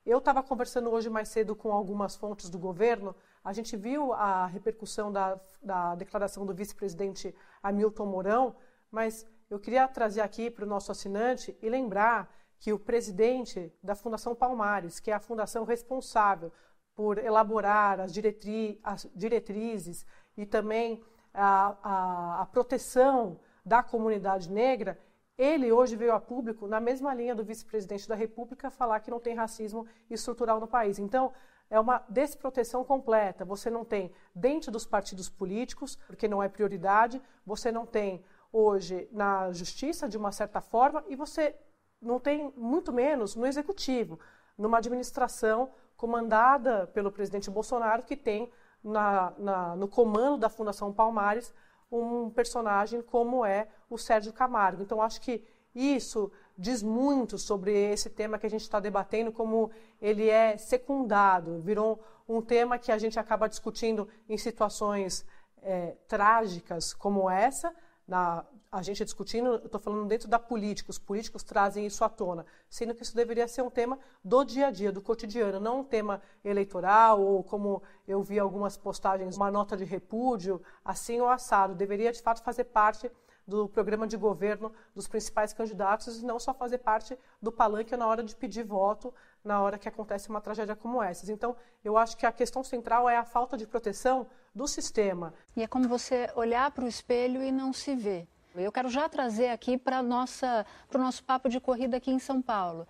Eu 0.05 0.17
estava 0.17 0.43
conversando 0.43 0.91
hoje 0.91 1.11
mais 1.11 1.29
cedo 1.29 1.55
com 1.55 1.73
algumas 1.73 2.17
fontes 2.17 2.49
do 2.49 2.59
governo. 2.59 3.15
A 3.45 3.53
gente 3.53 3.77
viu 3.77 4.15
a 4.15 4.47
repercussão 4.47 5.13
da, 5.13 5.39
da 5.63 5.95
declaração 5.95 6.47
do 6.47 6.55
vice-presidente 6.55 7.35
Hamilton 7.63 8.07
Mourão, 8.07 8.57
mas 8.91 9.27
eu 9.51 9.59
queria 9.61 9.87
trazer 9.87 10.23
aqui 10.23 10.51
para 10.51 10.65
o 10.65 10.69
nosso 10.69 10.91
assinante 10.91 11.57
e 11.61 11.69
lembrar 11.69 12.35
que 12.59 12.73
o 12.73 12.79
presidente 12.79 13.73
da 13.83 13.95
Fundação 13.95 14.35
Palmares, 14.35 15.01
que 15.01 15.11
é 15.11 15.15
a 15.15 15.21
fundação 15.21 15.65
responsável 15.65 16.51
por 16.95 17.19
elaborar 17.19 18.01
as, 18.01 18.13
diretri 18.13 18.81
as 18.83 19.07
diretrizes 19.15 20.07
e 20.37 20.47
também 20.47 21.03
a, 21.33 21.77
a, 21.83 22.43
a 22.43 22.47
proteção 22.47 23.39
da 23.65 23.83
comunidade 23.83 24.51
negra, 24.51 24.99
ele 25.41 25.73
hoje 25.73 25.97
veio 25.97 26.13
a 26.13 26.21
público, 26.21 26.69
na 26.69 26.79
mesma 26.79 27.15
linha 27.15 27.35
do 27.35 27.43
vice-presidente 27.43 28.07
da 28.07 28.15
República, 28.15 28.71
falar 28.71 29.01
que 29.01 29.11
não 29.11 29.19
tem 29.19 29.35
racismo 29.35 29.87
estrutural 30.11 30.61
no 30.61 30.67
país. 30.67 30.99
Então, 30.99 31.33
é 31.71 31.81
uma 31.81 32.05
desproteção 32.11 32.85
completa. 32.85 33.43
Você 33.47 33.71
não 33.71 33.83
tem 33.83 34.13
dentro 34.35 34.71
dos 34.71 34.85
partidos 34.85 35.31
políticos, 35.31 35.97
porque 36.07 36.29
não 36.29 36.43
é 36.43 36.49
prioridade, 36.49 37.23
você 37.47 37.73
não 37.73 37.87
tem 37.87 38.23
hoje 38.53 39.09
na 39.13 39.51
justiça, 39.51 40.07
de 40.07 40.19
uma 40.19 40.31
certa 40.31 40.61
forma, 40.61 41.03
e 41.09 41.17
você 41.17 41.57
não 42.03 42.21
tem 42.21 42.53
muito 42.55 42.93
menos 42.93 43.35
no 43.35 43.47
executivo, 43.47 44.19
numa 44.59 44.77
administração 44.77 45.71
comandada 45.97 46.87
pelo 46.89 47.11
presidente 47.11 47.51
Bolsonaro, 47.51 48.03
que 48.03 48.17
tem 48.17 48.53
na, 48.85 49.33
na, 49.39 49.77
no 49.77 49.89
comando 49.89 50.37
da 50.37 50.51
Fundação 50.51 50.93
Palmares 50.93 51.55
um 51.91 52.31
personagem 52.31 53.03
como 53.03 53.45
é 53.45 53.69
o 53.89 53.99
Sérgio 53.99 54.33
Camargo. 54.33 54.83
Então, 54.83 55.03
acho 55.03 55.21
que 55.21 55.45
isso 55.75 56.31
diz 56.57 56.83
muito 56.83 57.39
sobre 57.39 57.73
esse 57.73 58.11
tema 58.11 58.39
que 58.39 58.47
a 58.47 58.51
gente 58.51 58.63
está 58.63 58.81
debatendo, 58.81 59.33
como 59.33 59.71
ele 60.01 60.29
é 60.29 60.57
secundado, 60.57 61.61
virou 61.61 62.03
um 62.29 62.43
tema 62.43 62.79
que 62.79 62.93
a 62.93 62.99
gente 62.99 63.19
acaba 63.19 63.49
discutindo 63.49 64.09
em 64.29 64.37
situações 64.37 65.25
é, 65.63 65.97
trágicas 66.07 66.93
como 66.93 67.29
essa, 67.29 67.75
na, 68.07 68.45
a 68.73 68.83
gente 68.83 69.05
discutindo, 69.05 69.57
estou 69.57 69.81
falando 69.81 70.07
dentro 70.07 70.29
da 70.29 70.39
política, 70.39 70.91
os 70.91 70.99
políticos 70.99 71.43
trazem 71.43 71.87
isso 71.87 72.05
à 72.05 72.09
tona, 72.09 72.47
sendo 72.69 72.95
que 72.95 73.03
isso 73.03 73.17
deveria 73.17 73.49
ser 73.49 73.63
um 73.63 73.71
tema 73.71 73.99
do 74.25 74.45
dia 74.45 74.69
a 74.69 74.71
dia, 74.71 74.93
do 74.93 75.03
cotidiano, 75.03 75.59
não 75.59 75.81
um 75.81 75.85
tema 75.85 76.23
eleitoral 76.45 77.21
ou 77.21 77.43
como 77.43 77.83
eu 78.07 78.23
vi 78.23 78.39
algumas 78.39 78.77
postagens, 78.77 79.37
uma 79.37 79.51
nota 79.51 79.77
de 79.77 79.85
repúdio, 79.85 80.63
assim 80.85 81.21
ou 81.21 81.29
assado. 81.29 81.75
Deveria 81.75 82.13
de 82.13 82.23
fato 82.23 82.45
fazer 82.45 82.65
parte 82.65 83.11
do 83.45 83.69
programa 83.69 84.07
de 84.07 84.17
governo 84.17 84.73
dos 84.95 85.09
principais 85.09 85.53
candidatos 85.53 86.23
e 86.23 86.25
não 86.25 86.39
só 86.39 86.55
fazer 86.55 86.79
parte 86.79 87.19
do 87.43 87.51
palanque 87.51 87.97
na 87.97 88.07
hora 88.07 88.23
de 88.23 88.37
pedir 88.37 88.63
voto, 88.63 89.13
na 89.43 89.61
hora 89.61 89.79
que 89.79 89.89
acontece 89.89 90.29
uma 90.29 90.41
tragédia 90.41 90.77
como 90.77 91.03
essa. 91.03 91.31
Então, 91.33 91.57
eu 91.83 91.99
acho 91.99 92.17
que 92.17 92.25
a 92.25 92.31
questão 92.31 92.63
central 92.63 93.09
é 93.09 93.17
a 93.17 93.25
falta 93.25 93.57
de 93.57 93.67
proteção 93.67 94.29
do 94.55 94.69
sistema. 94.69 95.35
E 95.57 95.63
é 95.65 95.67
como 95.67 95.89
você 95.89 96.31
olhar 96.37 96.71
para 96.71 96.85
o 96.85 96.89
espelho 96.89 97.43
e 97.43 97.51
não 97.51 97.73
se 97.73 97.97
ver. 97.97 98.29
Eu 98.55 98.73
quero 98.73 98.89
já 98.89 99.09
trazer 99.09 99.51
aqui 99.51 99.79
para 99.79 100.01
o 100.01 100.03
nosso 100.03 101.25
papo 101.25 101.49
de 101.49 101.61
corrida 101.61 101.97
aqui 101.97 102.11
em 102.11 102.19
São 102.19 102.43
Paulo. 102.43 102.87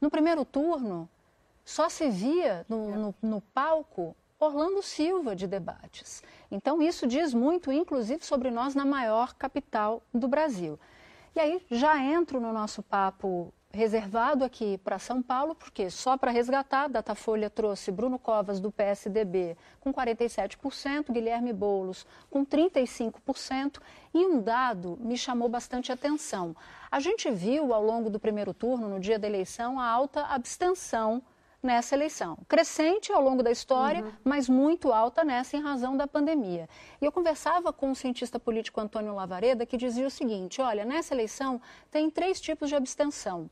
No 0.00 0.10
primeiro 0.10 0.44
turno, 0.44 1.08
só 1.64 1.88
se 1.88 2.08
via 2.08 2.64
no, 2.68 2.96
no, 2.96 3.14
no 3.22 3.40
palco 3.40 4.16
Orlando 4.38 4.82
Silva 4.82 5.36
de 5.36 5.46
debates. 5.46 6.22
Então, 6.50 6.82
isso 6.82 7.06
diz 7.06 7.32
muito, 7.32 7.70
inclusive, 7.70 8.24
sobre 8.24 8.50
nós 8.50 8.74
na 8.74 8.84
maior 8.84 9.34
capital 9.34 10.02
do 10.12 10.26
Brasil. 10.26 10.78
E 11.34 11.40
aí 11.40 11.64
já 11.70 11.98
entro 11.98 12.40
no 12.40 12.52
nosso 12.52 12.82
papo 12.82 13.52
reservado 13.72 14.44
aqui 14.44 14.78
para 14.78 14.98
São 14.98 15.22
Paulo, 15.22 15.54
porque 15.54 15.90
só 15.90 16.16
para 16.16 16.30
resgatar, 16.30 16.88
Datafolha 16.88 17.48
trouxe 17.48 17.90
Bruno 17.90 18.18
Covas 18.18 18.60
do 18.60 18.70
PSDB 18.70 19.56
com 19.80 19.92
47%, 19.92 21.10
Guilherme 21.10 21.52
Boulos 21.52 22.06
com 22.30 22.44
35%, 22.44 23.80
e 24.14 24.26
um 24.26 24.40
dado 24.40 24.98
me 25.00 25.16
chamou 25.16 25.48
bastante 25.48 25.90
atenção. 25.90 26.54
A 26.90 27.00
gente 27.00 27.30
viu 27.30 27.72
ao 27.72 27.82
longo 27.82 28.10
do 28.10 28.20
primeiro 28.20 28.52
turno, 28.52 28.88
no 28.88 29.00
dia 29.00 29.18
da 29.18 29.26
eleição, 29.26 29.80
a 29.80 29.86
alta 29.86 30.26
abstenção 30.26 31.22
nessa 31.62 31.94
eleição. 31.94 32.36
Crescente 32.48 33.12
ao 33.12 33.22
longo 33.22 33.42
da 33.42 33.50
história, 33.50 34.02
uhum. 34.02 34.12
mas 34.24 34.48
muito 34.48 34.92
alta 34.92 35.22
nessa 35.22 35.56
em 35.56 35.62
razão 35.62 35.96
da 35.96 36.06
pandemia. 36.06 36.68
E 37.00 37.04
eu 37.04 37.12
conversava 37.12 37.72
com 37.72 37.92
o 37.92 37.94
cientista 37.96 38.38
político 38.38 38.80
Antônio 38.80 39.14
Lavareda, 39.14 39.64
que 39.64 39.76
dizia 39.76 40.06
o 40.06 40.10
seguinte: 40.10 40.60
olha, 40.60 40.84
nessa 40.84 41.14
eleição 41.14 41.60
tem 41.90 42.10
três 42.10 42.40
tipos 42.40 42.68
de 42.68 42.74
abstenção. 42.74 43.48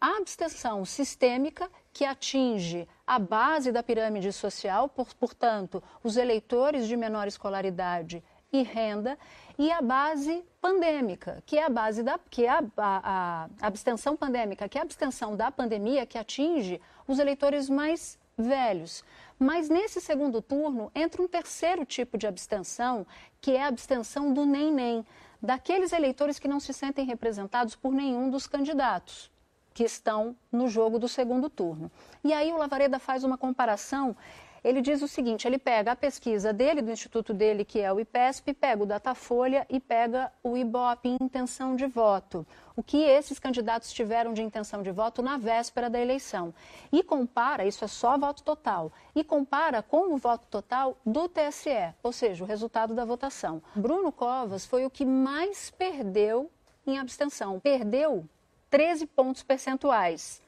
A 0.00 0.18
abstenção 0.18 0.84
sistêmica, 0.84 1.70
que 1.92 2.04
atinge 2.04 2.86
a 3.06 3.18
base 3.18 3.72
da 3.72 3.82
pirâmide 3.82 4.32
social, 4.32 4.88
por, 4.88 5.14
portanto, 5.14 5.82
os 6.02 6.16
eleitores 6.18 6.86
de 6.86 6.96
menor 6.96 7.26
escolaridade 7.26 8.22
e 8.52 8.62
renda, 8.62 9.18
e 9.58 9.70
a 9.70 9.80
base 9.80 10.44
pandêmica, 10.60 11.42
que 11.46 11.56
é 11.56 11.64
a 11.64 11.68
base 11.68 12.02
da 12.02 12.18
que 12.28 12.44
é 12.44 12.50
a, 12.50 12.62
a, 12.76 13.48
a 13.60 13.66
abstenção 13.66 14.16
pandêmica, 14.16 14.68
que 14.68 14.76
é 14.76 14.80
a 14.80 14.84
abstenção 14.84 15.36
da 15.36 15.50
pandemia 15.50 16.04
que 16.04 16.18
atinge 16.18 16.80
os 17.06 17.18
eleitores 17.18 17.68
mais 17.68 18.18
velhos. 18.36 19.04
Mas 19.38 19.68
nesse 19.68 20.00
segundo 20.00 20.40
turno 20.40 20.90
entra 20.94 21.22
um 21.22 21.28
terceiro 21.28 21.84
tipo 21.84 22.16
de 22.16 22.26
abstenção, 22.26 23.06
que 23.40 23.52
é 23.52 23.62
a 23.62 23.68
abstenção 23.68 24.32
do 24.32 24.44
nem-nem, 24.46 25.04
daqueles 25.40 25.92
eleitores 25.92 26.38
que 26.38 26.48
não 26.48 26.60
se 26.60 26.72
sentem 26.72 27.04
representados 27.04 27.76
por 27.76 27.92
nenhum 27.92 28.30
dos 28.30 28.46
candidatos 28.46 29.30
que 29.74 29.82
estão 29.82 30.36
no 30.52 30.68
jogo 30.68 31.00
do 31.00 31.08
segundo 31.08 31.50
turno. 31.50 31.90
E 32.22 32.32
aí 32.32 32.52
o 32.52 32.56
Lavareda 32.56 33.00
faz 33.00 33.24
uma 33.24 33.36
comparação 33.36 34.16
ele 34.64 34.80
diz 34.80 35.02
o 35.02 35.08
seguinte: 35.08 35.46
ele 35.46 35.58
pega 35.58 35.92
a 35.92 35.96
pesquisa 35.96 36.52
dele, 36.52 36.80
do 36.80 36.90
instituto 36.90 37.34
dele, 37.34 37.64
que 37.64 37.78
é 37.78 37.92
o 37.92 38.00
IPESP, 38.00 38.54
pega 38.54 38.82
o 38.82 38.86
Datafolha 38.86 39.66
e 39.68 39.78
pega 39.78 40.32
o 40.42 40.56
IBOP, 40.56 41.06
intenção 41.20 41.76
de 41.76 41.86
voto. 41.86 42.46
O 42.74 42.82
que 42.82 42.96
esses 42.96 43.38
candidatos 43.38 43.92
tiveram 43.92 44.32
de 44.32 44.42
intenção 44.42 44.82
de 44.82 44.90
voto 44.90 45.22
na 45.22 45.36
véspera 45.36 45.90
da 45.90 46.00
eleição. 46.00 46.54
E 46.90 47.02
compara, 47.02 47.66
isso 47.66 47.84
é 47.84 47.88
só 47.88 48.16
voto 48.16 48.42
total, 48.42 48.90
e 49.14 49.22
compara 49.22 49.82
com 49.82 50.14
o 50.14 50.16
voto 50.16 50.46
total 50.48 50.96
do 51.04 51.28
TSE, 51.28 51.94
ou 52.02 52.10
seja, 52.10 52.42
o 52.42 52.46
resultado 52.46 52.94
da 52.94 53.04
votação. 53.04 53.62
Bruno 53.76 54.10
Covas 54.10 54.64
foi 54.64 54.86
o 54.86 54.90
que 54.90 55.04
mais 55.04 55.70
perdeu 55.70 56.50
em 56.86 56.98
abstenção. 56.98 57.60
Perdeu 57.60 58.26
13 58.70 59.06
pontos 59.06 59.42
percentuais. 59.42 60.42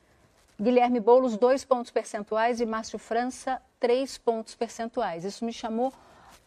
Guilherme 0.61 1.01
Boulos, 1.01 1.37
dois 1.37 1.65
pontos 1.65 1.91
percentuais 1.91 2.61
e 2.61 2.67
Márcio 2.67 2.99
França, 2.99 3.61
três 3.79 4.17
pontos 4.17 4.55
percentuais. 4.55 5.25
Isso 5.25 5.45
me 5.45 5.53
chamou 5.53 5.93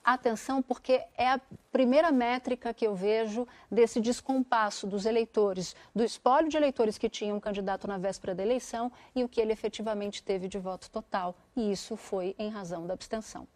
atenção 0.03 0.61
porque 0.61 1.03
é 1.15 1.29
a 1.29 1.39
primeira 1.71 2.11
métrica 2.11 2.73
que 2.73 2.87
eu 2.87 2.95
vejo 2.95 3.47
desse 3.69 4.01
descompasso 4.01 4.87
dos 4.87 5.05
eleitores, 5.05 5.75
do 5.93 6.03
espólio 6.03 6.49
de 6.49 6.57
eleitores 6.57 6.97
que 6.97 7.07
tinham 7.07 7.37
um 7.37 7.39
candidato 7.39 7.87
na 7.87 7.97
véspera 7.97 8.33
da 8.33 8.43
eleição 8.43 8.91
e 9.15 9.23
o 9.23 9.29
que 9.29 9.39
ele 9.39 9.53
efetivamente 9.53 10.23
teve 10.23 10.47
de 10.47 10.57
voto 10.57 10.89
total. 10.89 11.35
E 11.55 11.71
isso 11.71 11.95
foi 11.95 12.35
em 12.39 12.49
razão 12.49 12.87
da 12.87 12.95
abstenção. 12.95 13.47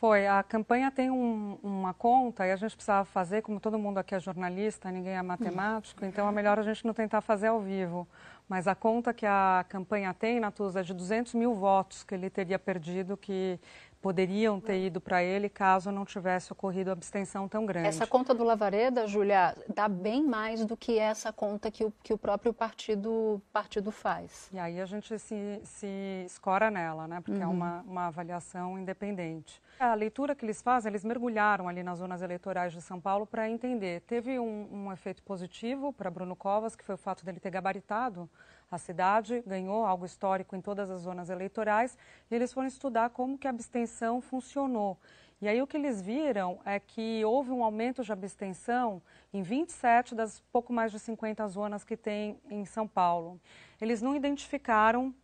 Foi. 0.00 0.26
A 0.26 0.42
campanha 0.42 0.90
tem 0.90 1.10
um, 1.10 1.58
uma 1.62 1.92
conta 1.92 2.46
e 2.46 2.52
a 2.52 2.56
gente 2.56 2.74
precisava 2.74 3.04
fazer, 3.04 3.42
como 3.42 3.60
todo 3.60 3.78
mundo 3.78 3.98
aqui 3.98 4.14
é 4.14 4.18
jornalista, 4.18 4.90
ninguém 4.90 5.12
é 5.12 5.20
matemático, 5.20 6.06
então 6.06 6.26
é 6.26 6.32
melhor 6.32 6.58
a 6.58 6.62
gente 6.62 6.86
não 6.86 6.94
tentar 6.94 7.20
fazer 7.20 7.48
ao 7.48 7.60
vivo. 7.60 8.08
Mas 8.50 8.66
a 8.66 8.74
conta 8.74 9.14
que 9.14 9.24
a 9.24 9.64
campanha 9.68 10.12
tem, 10.12 10.40
Natuza, 10.40 10.80
é 10.80 10.82
de 10.82 10.92
200 10.92 11.34
mil 11.34 11.54
votos 11.54 12.02
que 12.02 12.12
ele 12.12 12.28
teria 12.28 12.58
perdido, 12.58 13.16
que 13.16 13.60
poderiam 14.00 14.60
ter 14.60 14.86
ido 14.86 15.00
para 15.00 15.22
ele 15.22 15.48
caso 15.48 15.92
não 15.92 16.04
tivesse 16.04 16.52
ocorrido 16.52 16.90
abstenção 16.90 17.48
tão 17.48 17.66
grande. 17.66 17.88
Essa 17.88 18.06
conta 18.06 18.34
do 18.34 18.42
Lavareda, 18.44 19.06
Júlia, 19.06 19.54
dá 19.74 19.88
bem 19.88 20.24
mais 20.24 20.64
do 20.64 20.76
que 20.76 20.98
essa 20.98 21.32
conta 21.32 21.70
que 21.70 21.84
o, 21.84 21.92
que 22.02 22.12
o 22.12 22.18
próprio 22.18 22.52
partido, 22.52 23.40
partido 23.52 23.90
faz. 23.90 24.48
E 24.52 24.58
aí 24.58 24.80
a 24.80 24.86
gente 24.86 25.18
se, 25.18 25.60
se 25.62 26.24
escora 26.26 26.70
nela, 26.70 27.06
né? 27.06 27.20
Porque 27.20 27.40
é 27.40 27.46
uhum. 27.46 27.52
é 27.52 27.54
uma, 27.54 27.80
uma 27.82 28.06
avaliação 28.06 28.78
independente. 28.78 29.60
A 29.78 29.94
leitura 29.94 30.34
que 30.34 30.44
eles 30.44 30.60
fazem, 30.60 30.90
eles 30.90 31.04
mergulharam 31.04 31.68
ali 31.68 31.82
nas 31.82 31.98
zonas 31.98 32.20
eleitorais 32.20 32.72
de 32.72 32.82
São 32.82 33.00
Paulo 33.00 33.26
para 33.26 33.48
entender. 33.48 34.02
Teve 34.02 34.38
um, 34.38 34.68
um 34.70 34.92
efeito 34.92 35.22
positivo 35.22 35.92
para 35.92 36.10
Bruno 36.10 36.36
Covas, 36.36 36.76
que 36.76 36.84
foi 36.84 36.94
o 36.94 36.98
fato 36.98 37.24
dele 37.24 37.40
ter 37.40 37.50
gabaritado 37.50 38.28
a 38.70 38.78
cidade, 38.78 39.42
ganhou 39.46 39.84
algo 39.84 40.06
histórico 40.06 40.54
em 40.54 40.60
todas 40.60 40.90
as 40.90 41.02
zonas 41.02 41.28
eleitorais, 41.28 41.98
e 42.30 42.34
eles 42.34 42.52
foram 42.52 42.68
estudar 42.68 43.10
como 43.10 43.36
que 43.36 43.46
a 43.46 43.50
abstenção 43.50 44.20
funcionou. 44.20 44.96
E 45.42 45.48
aí 45.48 45.60
o 45.62 45.66
que 45.66 45.76
eles 45.76 46.02
viram 46.02 46.60
é 46.66 46.78
que 46.78 47.24
houve 47.24 47.50
um 47.50 47.64
aumento 47.64 48.04
de 48.04 48.12
abstenção 48.12 49.00
em 49.32 49.42
27 49.42 50.14
das 50.14 50.40
pouco 50.52 50.70
mais 50.72 50.92
de 50.92 50.98
50 50.98 51.48
zonas 51.48 51.82
que 51.82 51.96
tem 51.96 52.38
em 52.50 52.64
São 52.66 52.86
Paulo. 52.86 53.40
Eles 53.80 54.02
não 54.02 54.14
identificaram, 54.14 55.14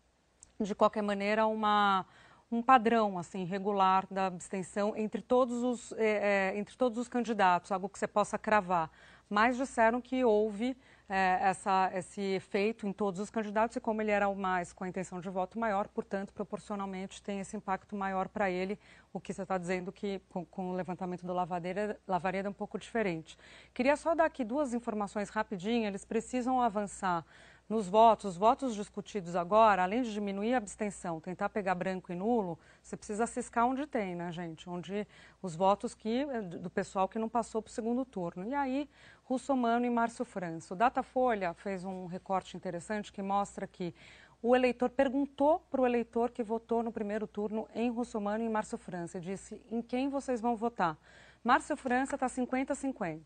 de 0.59 0.75
qualquer 0.75 1.03
maneira, 1.03 1.47
uma 1.47 2.07
um 2.51 2.63
padrão 2.63 3.19
assim 3.19 3.45
regular 3.45 4.07
da 4.09 4.27
abstenção 4.27 4.97
entre 4.97 5.21
todos 5.21 5.65
os 5.65 5.93
é, 5.93 6.53
é, 6.55 6.59
entre 6.59 6.77
todos 6.77 6.97
os 6.97 7.09
candidatos, 7.09 7.73
algo 7.73 7.89
que 7.89 7.99
você 7.99 8.07
possa 8.07 8.39
cravar. 8.39 8.91
Mas 9.29 9.57
disseram 9.57 10.01
que 10.01 10.25
houve 10.25 10.77
é, 11.09 11.39
essa, 11.41 11.91
esse 11.95 12.21
efeito 12.21 12.87
em 12.87 12.93
todos 12.93 13.21
os 13.21 13.31
candidatos 13.31 13.77
e 13.77 13.81
como 13.81 14.03
ele 14.03 14.11
era 14.11 14.29
o 14.29 14.35
mais 14.35 14.73
com 14.73 14.85
a 14.85 14.89
intenção 14.89 15.21
de 15.21 15.29
voto 15.29 15.59
maior, 15.59 15.87
portanto, 15.89 16.33
proporcionalmente 16.33 17.23
tem 17.23 17.41
esse 17.41 17.57
impacto 17.57 17.95
maior 17.95 18.29
para 18.29 18.51
ele, 18.51 18.79
o 19.13 19.21
que 19.21 19.33
você 19.33 19.43
está 19.43 19.57
dizendo 19.57 19.93
que 19.93 20.21
com, 20.29 20.45
com, 20.45 20.71
o 20.71 20.73
levantamento 20.75 21.25
do 21.25 21.33
Lavadeira, 21.33 21.99
Lavareda 22.07 22.49
é 22.49 22.51
um 22.51 22.55
pouco 22.55 22.79
diferente. 22.79 23.39
Queria 23.73 23.97
só 23.97 24.15
dar 24.15 24.25
aqui 24.25 24.45
duas 24.45 24.75
informações 24.75 25.29
rapidinho, 25.31 25.87
eles 25.87 26.05
precisam 26.05 26.61
avançar 26.61 27.25
nos 27.69 27.89
votos, 27.89 28.33
os 28.33 28.37
votos 28.37 28.75
discutidos 28.77 29.35
agora, 29.35 29.83
além 29.83 30.03
de 30.03 30.13
diminuir 30.13 30.55
a 30.55 30.59
abstenção, 30.59 31.21
tentar 31.21 31.49
pegar 31.49 31.75
branco 31.75 32.13
e 32.13 32.15
nulo, 32.15 32.57
você 32.81 32.97
precisa 32.97 33.27
ciscar 33.27 33.67
onde 33.67 33.87
tem, 33.87 34.15
né, 34.15 34.31
gente? 34.31 34.71
Onde 34.71 35.07
os 35.43 35.57
votos 35.57 35.93
que, 35.93 36.25
do 36.61 36.71
pessoal 36.71 37.09
que 37.09 37.19
não 37.19 37.29
passou 37.29 37.61
para 37.61 37.71
o 37.71 37.73
segundo 37.73 38.05
turno. 38.05 38.47
E 38.47 38.55
aí, 38.55 38.89
Russomano 39.25 39.85
e 39.85 39.91
Márcio 39.91 40.25
França. 40.25 40.75
O 40.75 40.77
Datafolha 40.77 41.55
fez 41.55 41.85
um 41.85 42.07
recorte 42.07 42.57
interessante 42.57 43.13
que 43.13 43.21
mostra 43.21 43.67
que 43.67 43.93
o 44.41 44.55
eleitor 44.55 44.89
perguntou 44.89 45.59
para 45.69 45.81
o 45.81 45.87
eleitor 45.87 46.31
que 46.31 46.45
votou 46.45 46.85
no 46.85 46.93
primeiro 46.93 47.27
turno 47.27 47.67
em 47.75 47.91
Russomano 47.91 48.45
e 48.45 48.49
Márcio 48.49 48.79
França. 48.79 49.21
Disse, 49.21 49.61
em 49.73 49.83
quem 49.83 50.09
vocês 50.09 50.41
vão 50.41 50.55
votar? 50.55 50.97
Márcio 51.43 51.77
França 51.77 52.15
está 52.15 52.29
50-50. 52.29 53.23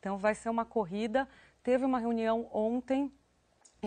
Então, 0.00 0.18
vai 0.18 0.34
ser 0.34 0.48
uma 0.48 0.64
corrida. 0.64 1.28
Teve 1.62 1.84
uma 1.84 2.00
reunião 2.00 2.48
ontem 2.52 3.12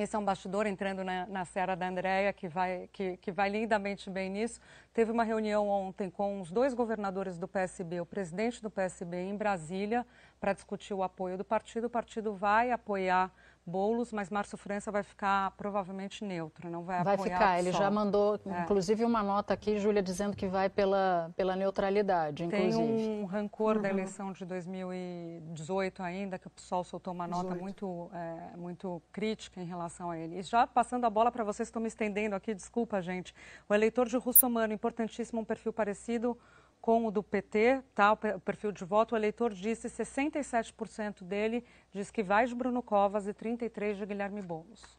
esse 0.01 0.15
é 0.15 0.19
um 0.19 0.25
bastidor 0.25 0.65
entrando 0.67 1.03
na, 1.03 1.25
na 1.25 1.45
seara 1.45 1.75
da 1.75 1.87
Andréia, 1.87 2.31
que 2.33 2.47
vai, 2.47 2.89
que, 2.91 3.17
que 3.17 3.31
vai 3.31 3.49
lindamente 3.49 4.09
bem 4.09 4.29
nisso. 4.29 4.59
Teve 4.93 5.11
uma 5.11 5.23
reunião 5.23 5.67
ontem 5.67 6.09
com 6.09 6.41
os 6.41 6.51
dois 6.51 6.73
governadores 6.73 7.37
do 7.37 7.47
PSB, 7.47 8.01
o 8.01 8.05
presidente 8.05 8.61
do 8.61 8.69
PSB 8.69 9.17
em 9.17 9.35
Brasília, 9.35 10.05
para 10.39 10.53
discutir 10.53 10.93
o 10.93 11.03
apoio 11.03 11.37
do 11.37 11.43
partido. 11.43 11.87
O 11.87 11.89
partido 11.89 12.33
vai 12.33 12.71
apoiar 12.71 13.31
Boulos, 13.67 14.13
mas 14.13 14.29
Márcio 14.29 14.57
França 14.57 14.89
vai 14.89 15.03
ficar 15.03 15.51
provavelmente 15.51 16.23
neutro, 16.23 16.69
não 16.69 16.83
vai, 16.83 17.03
vai 17.03 17.15
apoiar 17.15 17.37
Vai 17.37 17.47
ficar, 17.47 17.59
ele 17.59 17.73
já 17.73 17.91
mandou, 17.91 18.39
é. 18.45 18.61
inclusive, 18.61 19.03
uma 19.03 19.21
nota 19.21 19.53
aqui, 19.53 19.77
Júlia, 19.77 20.01
dizendo 20.01 20.37
que 20.37 20.47
vai 20.47 20.69
pela, 20.69 21.29
pela 21.35 21.53
neutralidade, 21.53 22.45
inclusive. 22.45 22.71
Tem 22.71 23.21
um 23.21 23.25
rancor 23.25 23.75
uhum. 23.75 23.81
da 23.81 23.89
eleição 23.89 24.31
de 24.31 24.45
2018 24.45 26.01
ainda, 26.01 26.39
que 26.39 26.47
o 26.47 26.49
PSOL 26.49 26.85
soltou 26.85 27.13
uma 27.13 27.27
nota 27.27 27.53
muito, 27.55 28.09
é, 28.13 28.55
muito 28.55 29.01
crítica 29.11 29.59
em 29.59 29.65
relação 29.65 30.09
a 30.11 30.17
ele. 30.17 30.39
E 30.39 30.43
já 30.43 30.65
passando 30.65 31.03
a 31.03 31.09
bola 31.09 31.29
para 31.29 31.43
vocês, 31.43 31.67
estou 31.67 31.81
me 31.81 31.89
estendendo 31.89 32.35
aqui, 32.37 32.53
desculpa, 32.53 33.01
gente. 33.01 33.35
O 33.67 33.73
eleitor 33.73 34.07
de 34.07 34.15
Russomano, 34.15 34.71
importantíssimo, 34.71 35.41
um 35.41 35.45
perfil 35.45 35.73
parecido 35.73 36.37
com 36.87 37.05
o 37.05 37.11
do 37.11 37.21
PT, 37.21 37.83
tá? 37.93 38.13
o 38.13 38.39
perfil 38.39 38.71
de 38.71 38.85
voto, 38.85 39.11
o 39.11 39.17
eleitor 39.17 39.53
disse 39.53 39.89
67% 39.89 41.21
dele 41.21 41.61
diz 41.91 42.09
que 42.09 42.23
vai 42.23 42.45
de 42.45 42.55
Bruno 42.55 42.81
Covas 42.81 43.27
e 43.27 43.33
33% 43.33 43.95
de 43.95 44.05
Guilherme 44.05 44.41
Boulos. 44.41 44.97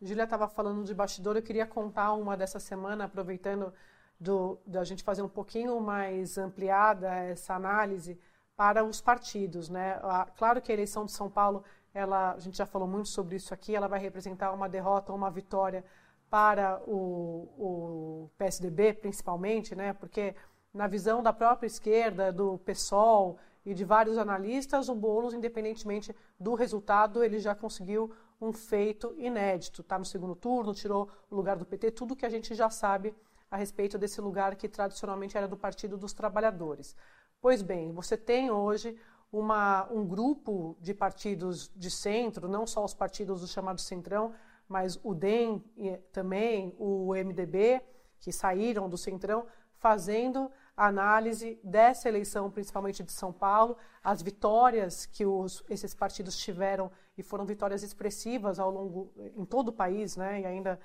Julia 0.00 0.24
estava 0.24 0.48
falando 0.48 0.82
de 0.82 0.94
bastidor, 0.94 1.36
eu 1.36 1.42
queria 1.42 1.66
contar 1.66 2.14
uma 2.14 2.38
dessa 2.38 2.58
semana, 2.58 3.04
aproveitando 3.04 3.70
do, 4.18 4.58
da 4.66 4.82
gente 4.82 5.04
fazer 5.04 5.20
um 5.20 5.28
pouquinho 5.28 5.78
mais 5.78 6.38
ampliada 6.38 7.14
essa 7.14 7.52
análise 7.52 8.18
para 8.56 8.82
os 8.82 9.02
partidos. 9.02 9.68
Né? 9.68 10.00
Claro 10.38 10.62
que 10.62 10.72
a 10.72 10.74
eleição 10.74 11.04
de 11.04 11.12
São 11.12 11.28
Paulo, 11.28 11.62
ela, 11.92 12.32
a 12.32 12.38
gente 12.38 12.56
já 12.56 12.64
falou 12.64 12.88
muito 12.88 13.10
sobre 13.10 13.36
isso 13.36 13.52
aqui, 13.52 13.76
ela 13.76 13.88
vai 13.88 14.00
representar 14.00 14.54
uma 14.54 14.70
derrota 14.70 15.12
ou 15.12 15.18
uma 15.18 15.30
vitória 15.30 15.84
para 16.30 16.80
o, 16.86 17.46
o 17.58 18.30
PSDB, 18.38 18.94
principalmente, 18.94 19.76
né? 19.76 19.92
porque 19.92 20.34
na 20.76 20.86
visão 20.86 21.22
da 21.22 21.32
própria 21.32 21.66
esquerda, 21.66 22.30
do 22.30 22.58
PSOL 22.58 23.38
e 23.64 23.72
de 23.72 23.82
vários 23.82 24.18
analistas, 24.18 24.90
o 24.90 24.94
Boulos, 24.94 25.32
independentemente 25.32 26.14
do 26.38 26.54
resultado, 26.54 27.24
ele 27.24 27.38
já 27.38 27.54
conseguiu 27.54 28.12
um 28.40 28.52
feito 28.52 29.14
inédito. 29.16 29.80
Está 29.80 29.98
no 29.98 30.04
segundo 30.04 30.36
turno, 30.36 30.74
tirou 30.74 31.08
o 31.30 31.34
lugar 31.34 31.56
do 31.56 31.64
PT, 31.64 31.92
tudo 31.92 32.14
que 32.14 32.26
a 32.26 32.28
gente 32.28 32.54
já 32.54 32.68
sabe 32.68 33.14
a 33.50 33.56
respeito 33.56 33.96
desse 33.96 34.20
lugar 34.20 34.54
que 34.54 34.68
tradicionalmente 34.68 35.36
era 35.36 35.48
do 35.48 35.56
Partido 35.56 35.96
dos 35.96 36.12
Trabalhadores. 36.12 36.94
Pois 37.40 37.62
bem, 37.62 37.90
você 37.90 38.16
tem 38.16 38.50
hoje 38.50 38.98
uma, 39.32 39.88
um 39.90 40.06
grupo 40.06 40.76
de 40.78 40.92
partidos 40.92 41.72
de 41.74 41.90
centro, 41.90 42.48
não 42.48 42.66
só 42.66 42.84
os 42.84 42.92
partidos 42.92 43.40
do 43.40 43.46
chamado 43.46 43.80
Centrão, 43.80 44.34
mas 44.68 45.00
o 45.02 45.14
DEM 45.14 45.64
também, 46.12 46.74
o 46.78 47.14
MDB, 47.14 47.80
que 48.20 48.30
saíram 48.30 48.90
do 48.90 48.98
Centrão, 48.98 49.46
fazendo 49.78 50.50
análise 50.76 51.58
dessa 51.64 52.08
eleição, 52.08 52.50
principalmente 52.50 53.02
de 53.02 53.10
São 53.10 53.32
Paulo, 53.32 53.76
as 54.04 54.20
vitórias 54.20 55.06
que 55.06 55.24
os, 55.24 55.64
esses 55.70 55.94
partidos 55.94 56.36
tiveram 56.36 56.90
e 57.16 57.22
foram 57.22 57.46
vitórias 57.46 57.82
expressivas 57.82 58.58
ao 58.58 58.70
longo 58.70 59.10
em 59.34 59.44
todo 59.44 59.68
o 59.68 59.72
país, 59.72 60.16
né? 60.16 60.42
E 60.42 60.46
ainda 60.46 60.78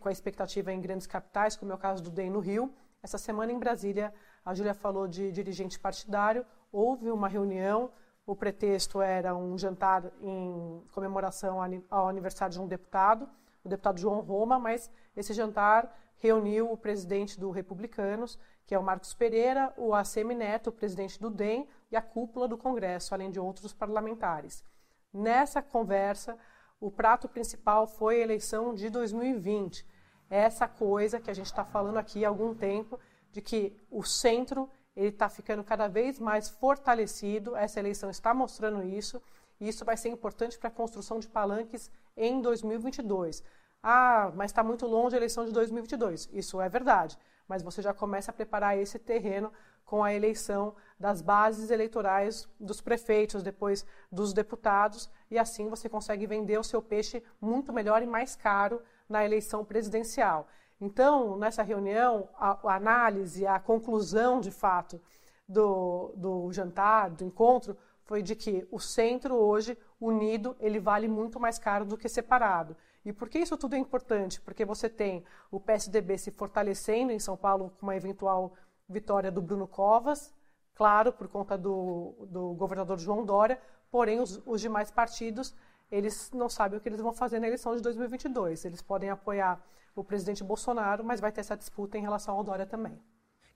com 0.00 0.08
a 0.08 0.12
expectativa 0.12 0.72
em 0.72 0.80
grandes 0.80 1.06
capitais, 1.06 1.56
como 1.56 1.72
é 1.72 1.74
o 1.74 1.78
caso 1.78 2.02
do 2.02 2.10
DEM 2.10 2.30
no 2.30 2.40
Rio. 2.40 2.72
Essa 3.02 3.18
semana 3.18 3.52
em 3.52 3.58
Brasília, 3.58 4.14
a 4.42 4.54
Júlia 4.54 4.72
falou 4.72 5.06
de 5.06 5.30
dirigente 5.30 5.78
partidário, 5.78 6.46
houve 6.72 7.10
uma 7.10 7.28
reunião, 7.28 7.90
o 8.26 8.34
pretexto 8.34 9.02
era 9.02 9.36
um 9.36 9.58
jantar 9.58 10.10
em 10.22 10.82
comemoração 10.92 11.58
ao 11.90 12.08
aniversário 12.08 12.54
de 12.54 12.60
um 12.60 12.66
deputado, 12.66 13.28
o 13.62 13.68
deputado 13.68 14.00
João 14.00 14.20
Roma, 14.20 14.58
mas 14.58 14.90
esse 15.14 15.34
jantar 15.34 15.94
reuniu 16.16 16.70
o 16.70 16.76
presidente 16.76 17.38
do 17.38 17.50
Republicanos, 17.50 18.38
que 18.66 18.74
é 18.74 18.78
o 18.78 18.82
Marcos 18.82 19.14
Pereira, 19.14 19.72
o 19.76 19.94
ACM 19.94 20.34
Neto, 20.34 20.68
o 20.68 20.72
presidente 20.72 21.20
do 21.20 21.30
DEM, 21.30 21.68
e 21.90 21.96
a 21.96 22.02
cúpula 22.02 22.48
do 22.48 22.56
Congresso, 22.56 23.14
além 23.14 23.30
de 23.30 23.38
outros 23.38 23.72
parlamentares. 23.72 24.64
Nessa 25.12 25.62
conversa, 25.62 26.36
o 26.80 26.90
prato 26.90 27.28
principal 27.28 27.86
foi 27.86 28.16
a 28.16 28.24
eleição 28.24 28.74
de 28.74 28.90
2020. 28.90 29.86
Essa 30.28 30.66
coisa 30.66 31.20
que 31.20 31.30
a 31.30 31.34
gente 31.34 31.46
está 31.46 31.64
falando 31.64 31.98
aqui 31.98 32.24
há 32.24 32.28
algum 32.28 32.54
tempo, 32.54 32.98
de 33.30 33.40
que 33.40 33.76
o 33.90 34.02
centro 34.02 34.68
ele 34.96 35.08
está 35.08 35.28
ficando 35.28 35.64
cada 35.64 35.88
vez 35.88 36.18
mais 36.18 36.48
fortalecido. 36.48 37.56
Essa 37.56 37.80
eleição 37.80 38.10
está 38.10 38.32
mostrando 38.32 38.82
isso. 38.82 39.20
E 39.60 39.68
isso 39.68 39.84
vai 39.84 39.96
ser 39.96 40.08
importante 40.08 40.58
para 40.58 40.68
a 40.68 40.72
construção 40.72 41.18
de 41.18 41.28
palanques 41.28 41.90
em 42.16 42.40
2022. 42.40 43.42
Ah, 43.86 44.32
mas 44.34 44.50
está 44.50 44.64
muito 44.64 44.86
longe 44.86 45.14
a 45.14 45.18
eleição 45.18 45.44
de 45.44 45.52
2022. 45.52 46.30
Isso 46.32 46.58
é 46.58 46.70
verdade. 46.70 47.18
Mas 47.46 47.62
você 47.62 47.82
já 47.82 47.92
começa 47.92 48.30
a 48.30 48.34
preparar 48.34 48.78
esse 48.78 48.98
terreno 48.98 49.52
com 49.84 50.02
a 50.02 50.14
eleição 50.14 50.74
das 50.98 51.20
bases 51.20 51.70
eleitorais 51.70 52.48
dos 52.58 52.80
prefeitos, 52.80 53.42
depois 53.42 53.84
dos 54.10 54.32
deputados, 54.32 55.10
e 55.30 55.38
assim 55.38 55.68
você 55.68 55.86
consegue 55.86 56.26
vender 56.26 56.58
o 56.58 56.64
seu 56.64 56.80
peixe 56.80 57.22
muito 57.38 57.74
melhor 57.74 58.02
e 58.02 58.06
mais 58.06 58.34
caro 58.34 58.80
na 59.06 59.22
eleição 59.22 59.62
presidencial. 59.66 60.48
Então, 60.80 61.36
nessa 61.36 61.62
reunião, 61.62 62.26
a, 62.38 62.74
análise, 62.74 63.46
a 63.46 63.60
conclusão 63.60 64.40
de 64.40 64.50
fato 64.50 64.98
do, 65.46 66.10
do 66.16 66.50
jantar, 66.54 67.10
do 67.10 67.22
encontro, 67.22 67.76
foi 68.04 68.22
de 68.22 68.34
que 68.34 68.66
o 68.70 68.80
centro 68.80 69.34
hoje, 69.34 69.76
unido, 70.00 70.56
ele 70.58 70.80
vale 70.80 71.06
muito 71.06 71.38
mais 71.38 71.58
caro 71.58 71.84
do 71.84 71.98
que 71.98 72.08
separado. 72.08 72.74
E 73.04 73.12
por 73.12 73.28
que 73.28 73.38
isso 73.38 73.56
tudo 73.56 73.74
é 73.74 73.78
importante? 73.78 74.40
Porque 74.40 74.64
você 74.64 74.88
tem 74.88 75.24
o 75.50 75.60
PSDB 75.60 76.16
se 76.16 76.30
fortalecendo 76.30 77.12
em 77.12 77.18
São 77.18 77.36
Paulo 77.36 77.70
com 77.78 77.86
uma 77.86 77.96
eventual 77.96 78.54
vitória 78.88 79.30
do 79.30 79.42
Bruno 79.42 79.66
Covas, 79.66 80.32
claro, 80.74 81.12
por 81.12 81.28
conta 81.28 81.56
do, 81.56 82.26
do 82.30 82.54
governador 82.54 82.98
João 82.98 83.24
Dória, 83.24 83.60
porém 83.90 84.20
os, 84.20 84.40
os 84.46 84.60
demais 84.60 84.90
partidos, 84.90 85.54
eles 85.90 86.30
não 86.32 86.48
sabem 86.48 86.78
o 86.78 86.80
que 86.80 86.88
eles 86.88 87.00
vão 87.00 87.12
fazer 87.12 87.38
na 87.38 87.46
eleição 87.46 87.76
de 87.76 87.82
2022. 87.82 88.64
Eles 88.64 88.82
podem 88.82 89.10
apoiar 89.10 89.62
o 89.94 90.02
presidente 90.02 90.42
Bolsonaro, 90.42 91.04
mas 91.04 91.20
vai 91.20 91.30
ter 91.30 91.40
essa 91.40 91.56
disputa 91.56 91.96
em 91.96 92.02
relação 92.02 92.36
ao 92.36 92.42
Dória 92.42 92.66
também. 92.66 93.00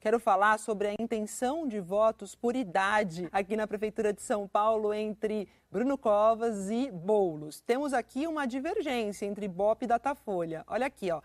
Quero 0.01 0.21
falar 0.21 0.61
sobre 0.61 0.87
a 0.87 0.95
intenção 0.97 1.67
de 1.67 1.81
votos 1.81 2.33
por 2.33 2.55
idade 2.55 3.29
aqui 3.33 3.57
na 3.57 3.67
Prefeitura 3.67 4.13
de 4.13 4.23
São 4.23 4.47
Paulo 4.47 4.95
entre 4.95 5.49
Bruno 5.73 5.99
Covas 5.99 6.71
e 6.71 6.89
Boulos. 6.89 7.61
Temos 7.61 7.93
aqui 7.93 8.25
uma 8.25 8.47
divergência 8.47 9.27
entre 9.27 9.47
Ibope 9.47 9.87
e 9.87 9.89
Datafolha. 9.89 10.63
Olha 10.69 10.87
aqui, 10.87 11.11
ó, 11.11 11.21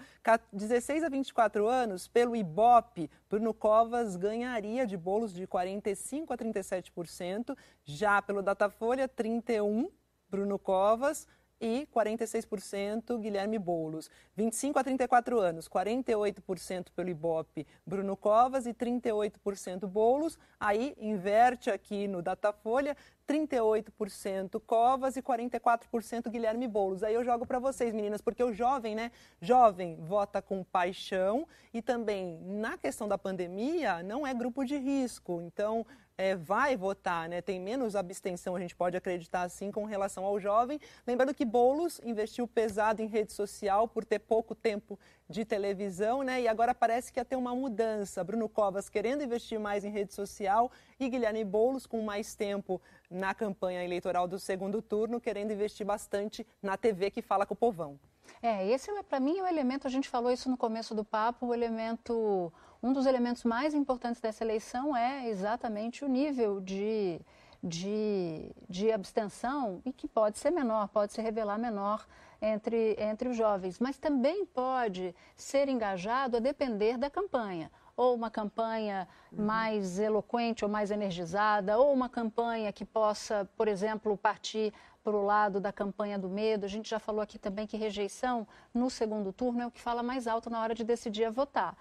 16 0.52 1.04
a 1.04 1.10
24 1.10 1.68
anos, 1.68 2.08
pelo 2.08 2.36
Ibope, 2.36 3.12
Bruno 3.30 3.54
Covas 3.54 4.16
ganharia 4.16 4.88
de 4.88 4.98
Boulos 4.98 5.36
de 5.36 5.46
45 5.46 6.34
a 6.34 6.38
37%, 6.38 7.56
já 7.86 8.24
pelo 8.24 8.42
Datafolha, 8.42 9.08
31 9.08 9.88
Bruno 10.28 10.58
Covas, 10.58 11.28
e 11.64 11.88
46% 11.96 13.18
Guilherme 13.20 13.58
Boulos. 13.58 14.12
25 14.36 14.78
a 14.78 14.84
34 14.84 15.40
anos, 15.40 15.70
48% 15.70 16.88
pelo 16.94 17.08
Ibope 17.08 17.66
Bruno 17.88 18.18
Covas 18.18 18.66
e 18.66 18.74
38% 18.74 19.88
Boulos. 19.88 20.38
Aí 20.60 20.94
inverte 21.00 21.70
aqui 21.70 22.06
no 22.06 22.22
Datafolha, 22.22 22.98
38% 23.26 24.60
Covas 24.60 25.16
e 25.16 25.22
44% 25.22 26.30
Guilherme 26.30 26.68
Boulos. 26.68 27.02
Aí 27.02 27.14
eu 27.14 27.24
jogo 27.24 27.46
para 27.46 27.60
vocês, 27.60 27.94
meninas, 27.94 28.20
porque 28.20 28.44
o 28.44 28.52
jovem, 28.52 28.94
né? 28.94 29.10
Jovem 29.40 29.96
vota 30.02 30.42
com 30.42 30.66
paixão 30.66 31.48
e 31.74 31.82
também 31.82 32.42
na 32.42 32.78
questão 32.78 33.08
da 33.08 33.18
pandemia 33.18 34.04
não 34.04 34.28
é 34.28 34.34
grupo 34.34 34.66
de 34.66 34.76
risco. 34.76 35.42
Então, 35.42 35.86
é, 36.18 36.36
vai 36.36 36.78
votar, 36.78 37.28
né? 37.28 37.42
tem 37.42 37.60
menos 37.60 37.96
abstenção, 37.96 38.56
a 38.56 38.60
gente 38.60 38.76
pode 38.76 38.96
acreditar 38.96 39.42
assim, 39.44 39.72
com 39.72 39.86
relação 39.86 40.24
ao 40.24 40.40
jovem. 40.40 40.80
Lembrando 41.06 41.34
que 41.34 41.46
Boulos 41.46 42.00
investiu 42.04 42.48
pesado 42.48 43.02
em 43.02 43.08
rede 43.08 43.34
social 43.34 43.88
por 43.88 44.06
ter 44.06 44.20
pouco 44.20 44.54
tempo 44.54 45.00
de 45.28 45.44
televisão, 45.44 46.22
né? 46.22 46.42
E 46.42 46.48
agora 46.48 46.76
parece 46.76 47.12
que 47.12 47.20
ia 47.20 47.26
ter 47.26 47.36
uma 47.36 47.56
mudança. 47.56 48.24
Bruno 48.24 48.48
Covas 48.48 48.90
querendo 48.90 49.24
investir 49.24 49.60
mais 49.60 49.84
em 49.84 49.90
rede 49.90 50.14
social 50.14 50.72
e 51.00 51.10
Guilherme 51.10 51.44
Boulos 51.44 51.88
com 51.88 52.02
mais 52.02 52.36
tempo 52.36 52.82
na 53.10 53.34
campanha 53.34 53.84
eleitoral 53.84 54.28
do 54.28 54.38
segundo 54.38 54.82
turno, 54.82 55.20
querendo 55.20 55.52
investir 55.52 55.86
bastante 55.86 56.46
na 56.62 56.78
TV 56.78 57.10
que 57.10 57.22
fala 57.22 57.46
com 57.46 57.54
o 57.54 57.58
povão. 57.58 58.00
É, 58.42 58.68
esse 58.68 58.92
é, 58.92 59.04
para 59.04 59.20
mim 59.20 59.40
é 59.40 59.44
o 59.44 59.48
elemento, 59.48 59.88
a 59.88 59.90
gente 59.90 60.10
falou 60.10 60.32
isso 60.32 60.50
no 60.50 60.58
começo 60.58 60.94
do 60.94 61.04
papo, 61.04 61.48
o 61.48 61.54
elemento 61.54 62.52
um 62.84 62.92
dos 62.92 63.06
elementos 63.06 63.46
mais 63.46 63.74
importantes 63.74 64.20
dessa 64.20 64.44
eleição 64.44 64.96
é 64.96 65.30
exatamente 65.30 66.04
o 66.04 66.08
nível 66.10 66.60
de, 66.60 67.22
de, 67.64 68.52
de 68.70 68.92
abstenção 68.92 69.82
e 69.86 69.94
que 69.94 70.06
pode 70.06 70.38
ser 70.38 70.52
menor, 70.52 70.90
pode 70.90 71.14
se 71.14 71.22
revelar 71.22 71.58
menor 71.58 72.06
entre, 72.42 72.98
entre 73.00 73.30
os 73.30 73.38
jovens, 73.38 73.80
mas 73.80 73.98
também 73.98 74.46
pode 74.46 75.16
ser 75.38 75.70
engajado 75.70 76.36
a 76.36 76.40
depender 76.42 76.98
da 76.98 77.10
campanha 77.10 77.72
ou 77.96 78.16
uma 78.16 78.30
campanha 78.30 79.08
uhum. 79.32 79.46
mais 79.46 80.00
eloquente 80.00 80.66
ou 80.66 80.72
mais 80.72 80.90
energizada, 80.92 81.78
ou 81.78 81.94
uma 81.94 82.10
campanha 82.10 82.74
que 82.74 82.84
possa, 82.84 83.48
por 83.56 83.68
exemplo, 83.68 84.18
partir 84.18 84.74
para 85.04 85.16
o 85.16 85.24
lado 85.24 85.60
da 85.60 85.72
campanha 85.72 86.18
do 86.18 86.28
medo. 86.28 86.66
A 86.66 86.70
gente 86.70 86.90
já 86.90 86.98
falou 86.98 87.22
aqui 87.22 87.38
também 87.38 87.68
que 87.68 87.78
rejeição 87.78 88.48
no 88.74 88.90
segundo 88.90 89.32
turno 89.32 89.62
é 89.62 89.68
o 89.68 89.72
que 89.72 89.80
fala 89.80 90.02
mais 90.02 90.28
alto 90.28 90.50
na 90.50 90.60
hora 90.62 90.74
de 90.74 90.84
decidir 90.84 91.26
a 91.26 91.30
votar. 91.30 91.78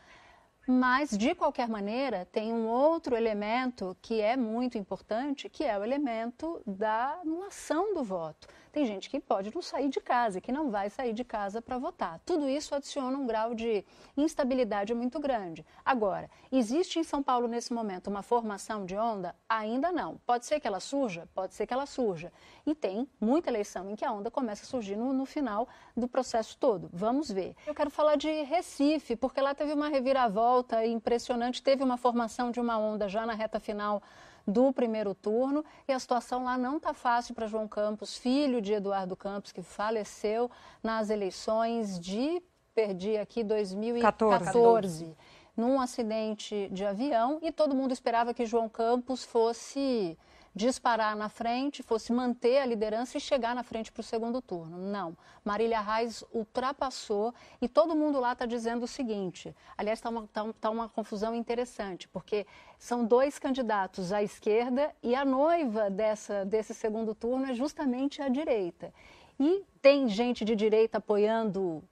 Mas, 0.67 1.11
de 1.11 1.35
qualquer 1.35 1.69
maneira, 1.69 2.25
tem 2.31 2.53
um 2.53 2.67
outro 2.67 3.17
elemento 3.17 3.97
que 4.01 4.21
é 4.21 4.37
muito 4.37 4.79
importante, 4.79 5.49
que 5.49 5.65
é 5.65 5.77
o 5.77 5.85
elemento 5.85 6.63
da 6.65 7.21
anulação 7.21 7.93
do 7.95 8.05
voto. 8.05 8.47
Tem 8.73 8.87
gente 8.87 9.11
que 9.11 9.21
pode 9.21 9.55
não 9.55 9.61
sair 9.61 9.91
de 9.91 10.01
casa, 10.01 10.41
que 10.41 10.51
não 10.51 10.71
vai 10.71 10.89
sair 10.89 11.13
de 11.13 11.23
casa 11.23 11.61
para 11.61 11.77
votar. 11.77 12.19
Tudo 12.25 12.49
isso 12.49 12.75
adiciona 12.75 13.19
um 13.19 13.27
grau 13.27 13.55
de 13.55 13.85
instabilidade 14.17 14.95
muito 14.95 15.21
grande. 15.21 15.63
Agora, 15.85 16.31
existe 16.51 16.99
em 16.99 17.05
São 17.05 17.23
Paulo 17.23 17.47
nesse 17.47 17.71
momento 17.71 18.09
uma 18.09 18.23
formação 18.23 18.87
de 18.87 18.97
onda? 18.97 19.37
Ainda 19.47 19.93
não. 19.93 20.17
Pode 20.25 20.47
ser 20.47 20.59
que 20.59 20.67
ela 20.67 20.81
surja? 20.81 21.29
Pode 21.35 21.53
ser 21.53 21.67
que 21.67 21.75
ela 21.75 21.85
surja. 21.85 22.33
E 22.65 22.75
tem 22.75 23.07
muita 23.21 23.51
eleição 23.51 23.91
em 23.91 23.95
que 23.95 24.07
a 24.07 24.13
onda 24.13 24.31
começa 24.31 24.65
a 24.65 24.67
surgir 24.67 24.97
no, 24.97 25.13
no 25.13 25.27
final 25.27 25.69
do 25.95 26.09
processo 26.09 26.57
todo. 26.57 26.89
Vamos 26.91 27.31
ver. 27.31 27.55
Eu 27.67 27.75
quero 27.75 27.91
falar 27.91 28.17
de 28.17 28.31
Recife, 28.45 29.17
porque 29.17 29.41
lá 29.43 29.55
teve 29.55 29.75
uma 29.75 29.89
reviravolta 29.89 30.87
impressionante, 30.87 31.63
teve 31.63 31.85
uma 31.85 31.99
formação 31.99 32.51
de 32.51 32.59
uma 32.59 32.79
onda 32.79 33.07
já 33.07 33.27
na 33.27 33.35
reta 33.35 33.61
final 33.61 34.03
do 34.47 34.73
primeiro 34.73 35.15
turno 35.15 35.65
e 35.87 35.93
a 35.93 35.99
situação 35.99 36.45
lá 36.45 36.59
não 36.59 36.77
está 36.77 36.93
fácil 36.93 37.35
para 37.35 37.47
João 37.47 37.69
Campos, 37.69 38.17
filho 38.17 38.61
de 38.61 38.73
Eduardo 38.73 39.17
Campos, 39.17 39.53
que 39.53 39.63
faleceu 39.63 40.51
nas 40.83 41.11
eleições 41.11 41.99
de, 41.99 42.43
perdi 42.75 43.17
aqui, 43.17 43.45
2014. 43.45 44.45
14. 44.45 45.17
Num 45.57 45.81
acidente 45.81 46.69
de 46.73 46.85
avião, 46.85 47.39
e 47.43 47.53
todo 47.53 47.75
mundo 47.75 47.93
esperava 47.93 48.33
que 48.33 48.47
João 48.47 48.69
Campos 48.69 49.23
fosse 49.23 50.17
disparar 50.55 51.17
na 51.17 51.29
frente, 51.29 51.83
fosse 51.83 52.13
manter 52.13 52.59
a 52.59 52.67
liderança 52.67 53.17
e 53.17 53.21
chegar 53.21 53.55
na 53.55 53.63
frente 53.63 53.91
para 53.91 54.01
o 54.01 54.05
segundo 54.05 54.43
turno. 54.43 54.77
Não. 54.77 55.17
Marília 55.45 55.81
Reis 55.81 56.23
ultrapassou 56.33 57.35
e 57.61 57.69
todo 57.69 57.97
mundo 57.97 58.21
lá 58.21 58.33
está 58.33 58.45
dizendo 58.45 58.85
o 58.85 58.89
seguinte: 58.89 59.55
aliás, 59.77 59.99
está 59.99 60.11
uma, 60.11 60.29
tá, 60.33 60.45
tá 60.61 60.71
uma 60.71 60.89
confusão 60.89 61.35
interessante, 61.35 62.07
porque 62.09 62.47
são 62.79 63.05
dois 63.05 63.39
candidatos 63.39 64.13
à 64.13 64.23
esquerda 64.23 64.95
e 65.03 65.15
a 65.15 65.25
noiva 65.25 65.89
dessa, 65.91 66.45
desse 66.45 66.75
segundo 66.75 67.15
turno 67.15 67.47
é 67.47 67.55
justamente 67.55 68.21
a 68.21 68.29
direita. 68.29 68.93
E 69.41 69.65
tem 69.81 70.09
gente 70.09 70.45
de 70.45 70.55
direita 70.55 70.99
apoiando 70.99 71.83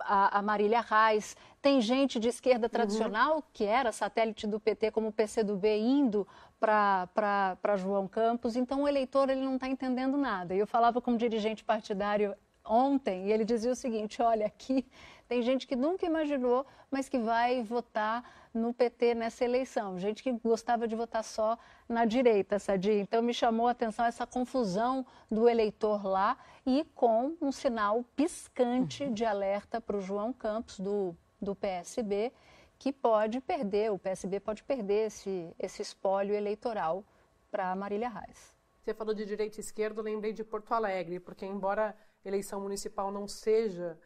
a, 0.00 0.38
a 0.38 0.42
Marília 0.42 0.80
Reis, 0.80 1.36
tem 1.60 1.80
gente 1.80 2.18
de 2.18 2.28
esquerda 2.28 2.66
uhum. 2.66 2.70
tradicional, 2.70 3.36
uhum. 3.36 3.42
que 3.52 3.64
era 3.64 3.92
satélite 3.92 4.46
do 4.46 4.58
PT, 4.58 4.90
como 4.90 5.08
o 5.08 5.12
PCdoB, 5.12 5.78
indo 5.78 6.26
para 6.60 7.76
João 7.76 8.06
Campos. 8.06 8.54
Então, 8.54 8.82
o 8.82 8.88
eleitor 8.88 9.30
ele 9.30 9.40
não 9.40 9.54
está 9.54 9.66
entendendo 9.66 10.16
nada. 10.16 10.54
Eu 10.54 10.66
falava 10.66 11.00
como 11.00 11.16
dirigente 11.16 11.64
partidário 11.64 12.36
ontem 12.64 13.26
e 13.26 13.32
ele 13.32 13.44
dizia 13.44 13.72
o 13.72 13.74
seguinte: 13.74 14.22
olha, 14.22 14.46
aqui 14.46 14.86
tem 15.26 15.42
gente 15.42 15.66
que 15.66 15.74
nunca 15.74 16.04
imaginou, 16.04 16.66
mas 16.90 17.08
que 17.08 17.18
vai 17.18 17.62
votar 17.62 18.22
no 18.52 18.74
PT 18.74 19.14
nessa 19.14 19.44
eleição. 19.44 19.98
Gente 19.98 20.22
que 20.22 20.32
gostava 20.32 20.86
de 20.86 20.96
votar 20.96 21.22
só 21.22 21.56
na 21.88 22.04
direita, 22.04 22.58
Sadia. 22.58 23.00
Então 23.00 23.22
me 23.22 23.32
chamou 23.32 23.68
a 23.68 23.70
atenção 23.70 24.04
essa 24.04 24.26
confusão 24.26 25.06
do 25.30 25.48
eleitor 25.48 26.04
lá 26.04 26.36
e 26.66 26.84
com 26.94 27.36
um 27.40 27.52
sinal 27.52 28.04
piscante 28.16 29.08
de 29.08 29.24
alerta 29.24 29.80
para 29.80 29.96
o 29.96 30.00
João 30.00 30.32
Campos, 30.32 30.80
do, 30.80 31.14
do 31.40 31.54
PSB, 31.54 32.32
que 32.80 32.94
pode 32.94 33.42
perder, 33.42 33.92
o 33.92 33.98
PSB 33.98 34.40
pode 34.40 34.64
perder 34.64 35.08
esse, 35.08 35.54
esse 35.58 35.82
espólio 35.82 36.34
eleitoral 36.34 37.04
para 37.50 37.76
Marília 37.76 38.08
Reis. 38.08 38.56
Você 38.80 38.94
falou 38.94 39.12
de 39.12 39.26
direita 39.26 39.58
e 39.58 39.60
esquerda, 39.60 40.00
lembrei 40.00 40.32
de 40.32 40.42
Porto 40.42 40.72
Alegre, 40.72 41.20
porque 41.20 41.44
embora 41.44 41.94
eleição 42.24 42.58
municipal 42.58 43.12
não 43.12 43.28
seja 43.28 43.98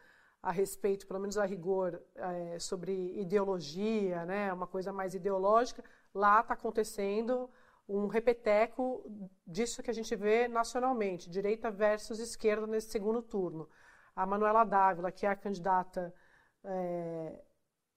a 0.43 0.51
respeito, 0.51 1.07
pelo 1.07 1.21
menos 1.21 1.37
a 1.37 1.45
rigor, 1.45 2.01
é, 2.15 2.59
sobre 2.59 3.17
ideologia, 3.17 4.25
né, 4.25 4.51
uma 4.51 4.67
coisa 4.67 4.91
mais 4.91 5.15
ideológica, 5.15 5.81
lá 6.13 6.41
está 6.41 6.53
acontecendo 6.53 7.49
um 7.87 8.07
repeteco 8.07 9.09
disso 9.47 9.81
que 9.81 9.89
a 9.89 9.93
gente 9.93 10.13
vê 10.17 10.49
nacionalmente, 10.49 11.29
direita 11.29 11.71
versus 11.71 12.19
esquerda 12.19 12.67
nesse 12.67 12.89
segundo 12.89 13.21
turno. 13.21 13.69
A 14.13 14.25
Manuela 14.25 14.65
Dávila, 14.65 15.13
que 15.13 15.25
é 15.25 15.29
a 15.29 15.35
candidata 15.35 16.13
é, 16.61 17.41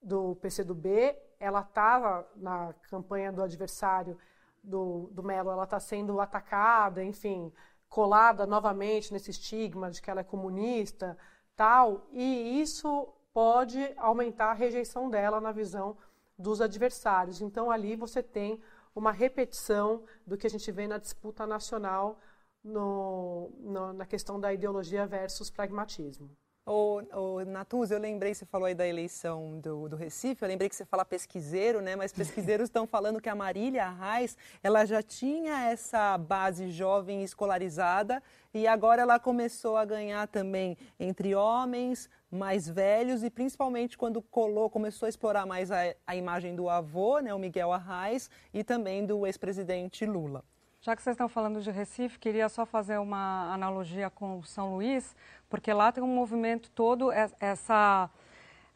do 0.01 0.35
PCdoB, 0.37 1.15
ela 1.39 1.61
estava 1.61 2.27
na 2.35 2.73
campanha 2.89 3.31
do 3.31 3.41
adversário 3.41 4.17
do, 4.63 5.09
do 5.11 5.23
Melo, 5.23 5.51
ela 5.51 5.63
está 5.63 5.79
sendo 5.79 6.19
atacada, 6.19 7.03
enfim, 7.03 7.51
colada 7.87 8.45
novamente 8.45 9.11
nesse 9.11 9.31
estigma 9.31 9.89
de 9.89 10.01
que 10.01 10.09
ela 10.09 10.21
é 10.21 10.23
comunista, 10.23 11.17
tal, 11.55 12.07
e 12.11 12.61
isso 12.61 13.13
pode 13.33 13.93
aumentar 13.97 14.51
a 14.51 14.53
rejeição 14.53 15.09
dela 15.09 15.39
na 15.39 15.51
visão 15.51 15.97
dos 16.37 16.61
adversários. 16.61 17.41
Então 17.41 17.69
ali 17.69 17.95
você 17.95 18.23
tem 18.23 18.61
uma 18.95 19.11
repetição 19.11 20.03
do 20.25 20.37
que 20.37 20.47
a 20.47 20.49
gente 20.49 20.71
vê 20.71 20.87
na 20.87 20.97
disputa 20.97 21.45
nacional 21.45 22.19
no, 22.63 23.51
no, 23.59 23.93
na 23.93 24.05
questão 24.05 24.39
da 24.39 24.53
ideologia 24.53 25.05
versus 25.07 25.49
pragmatismo. 25.49 26.29
Ô, 26.71 27.01
ô 27.13 27.43
Natuz, 27.45 27.89
eu 27.89 27.97
lembrei, 27.97 28.31
você 28.31 28.45
falou 28.45 28.67
aí 28.67 28.75
da 28.75 28.87
eleição 28.87 29.59
do, 29.59 29.89
do 29.89 29.95
Recife, 29.95 30.43
eu 30.43 30.47
lembrei 30.47 30.69
que 30.69 30.75
você 30.75 30.85
fala 30.85 31.03
pesquiseiro, 31.03 31.81
né? 31.81 31.95
Mas 31.95 32.13
pesquiseiros 32.13 32.65
estão 32.69 32.85
falando 32.85 33.19
que 33.19 33.27
a 33.27 33.33
Marília 33.33 33.89
Reis, 33.89 34.37
ela 34.61 34.85
já 34.85 35.01
tinha 35.01 35.71
essa 35.71 36.15
base 36.15 36.69
jovem 36.69 37.23
escolarizada 37.23 38.21
e 38.53 38.67
agora 38.67 39.01
ela 39.01 39.17
começou 39.17 39.77
a 39.77 39.83
ganhar 39.83 40.27
também 40.27 40.77
entre 40.99 41.33
homens 41.33 42.07
mais 42.29 42.69
velhos 42.69 43.23
e 43.23 43.31
principalmente 43.31 43.97
quando 43.97 44.21
colou, 44.21 44.69
começou 44.69 45.07
a 45.07 45.09
explorar 45.09 45.47
mais 45.47 45.71
a, 45.71 45.95
a 46.05 46.15
imagem 46.15 46.55
do 46.55 46.69
avô, 46.69 47.17
né, 47.17 47.33
o 47.33 47.39
Miguel 47.39 47.73
Arraes, 47.73 48.29
e 48.53 48.63
também 48.63 49.07
do 49.07 49.25
ex-presidente 49.25 50.05
Lula. 50.05 50.43
Já 50.81 50.95
que 50.95 51.01
vocês 51.01 51.13
estão 51.13 51.27
falando 51.27 51.61
de 51.61 51.69
Recife, 51.69 52.17
queria 52.17 52.47
só 52.47 52.65
fazer 52.65 52.97
uma 52.99 53.53
analogia 53.53 54.09
com 54.09 54.41
São 54.43 54.75
Luís, 54.75 55.13
porque 55.49 55.73
lá 55.73 55.91
tem 55.91 56.01
um 56.01 56.07
movimento 56.07 56.71
todo, 56.71 57.11
essa, 57.11 58.09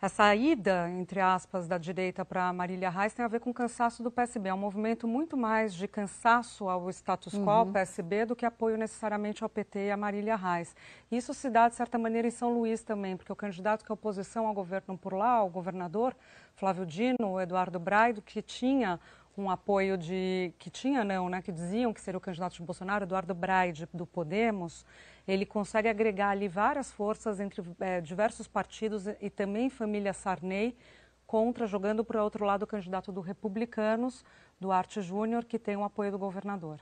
essa 0.01 0.35
ida, 0.35 0.89
entre 0.89 1.21
aspas, 1.21 1.65
da 1.65 1.77
direita 1.77 2.25
para 2.25 2.51
Marília 2.51 2.89
Reis 2.89 3.13
tem 3.13 3.23
a 3.23 3.27
ver 3.29 3.39
com 3.39 3.51
o 3.51 3.53
cansaço 3.53 4.03
do 4.03 4.11
PSB. 4.11 4.49
É 4.49 4.53
um 4.53 4.57
movimento 4.57 5.07
muito 5.07 5.37
mais 5.37 5.73
de 5.73 5.87
cansaço 5.87 6.67
ao 6.67 6.89
status 6.89 7.35
quo, 7.35 7.49
ao 7.49 7.65
uhum. 7.67 7.71
PSB, 7.71 8.25
do 8.25 8.35
que 8.35 8.45
apoio 8.45 8.77
necessariamente 8.77 9.41
ao 9.41 9.49
PT 9.49 9.87
e 9.87 9.91
a 9.91 9.95
Marília 9.95 10.35
Reis. 10.35 10.75
Isso 11.09 11.33
se 11.33 11.49
dá, 11.49 11.69
de 11.69 11.75
certa 11.75 11.97
maneira, 11.97 12.27
em 12.27 12.31
São 12.31 12.53
Luís 12.53 12.83
também, 12.83 13.15
porque 13.15 13.31
o 13.31 13.35
candidato 13.35 13.85
que 13.85 13.89
é 13.89 13.93
oposição 13.93 14.45
ao 14.45 14.53
governo 14.53 14.97
por 14.97 15.13
lá, 15.13 15.41
o 15.41 15.49
governador 15.49 16.13
Flávio 16.53 16.85
Dino, 16.85 17.31
o 17.31 17.39
Eduardo 17.39 17.79
Braido, 17.79 18.21
que 18.21 18.41
tinha 18.41 18.99
um 19.37 19.49
apoio 19.49 19.97
de 19.97 20.53
que 20.59 20.69
tinha 20.69 21.03
não, 21.03 21.27
né, 21.27 21.41
que 21.41 21.51
diziam 21.51 21.93
que 21.93 22.01
seria 22.01 22.17
o 22.17 22.21
candidato 22.21 22.53
de 22.53 22.61
Bolsonaro, 22.61 23.05
Eduardo 23.05 23.33
Braide 23.33 23.87
do 23.93 24.05
Podemos, 24.05 24.85
ele 25.27 25.45
consegue 25.45 25.87
agregar 25.87 26.29
ali 26.29 26.47
várias 26.47 26.91
forças 26.91 27.39
entre 27.39 27.63
é, 27.79 27.99
diversos 28.01 28.47
partidos 28.47 29.05
e 29.19 29.29
também 29.29 29.69
família 29.69 30.13
Sarney 30.13 30.77
contra 31.25 31.65
jogando 31.65 32.03
para 32.03 32.21
o 32.21 32.23
outro 32.23 32.45
lado 32.45 32.63
o 32.63 32.67
candidato 32.67 33.11
do 33.11 33.21
Republicanos, 33.21 34.23
Duarte 34.59 35.01
Júnior, 35.01 35.45
que 35.45 35.57
tem 35.57 35.75
o 35.75 35.83
apoio 35.83 36.11
do 36.11 36.19
governador. 36.19 36.79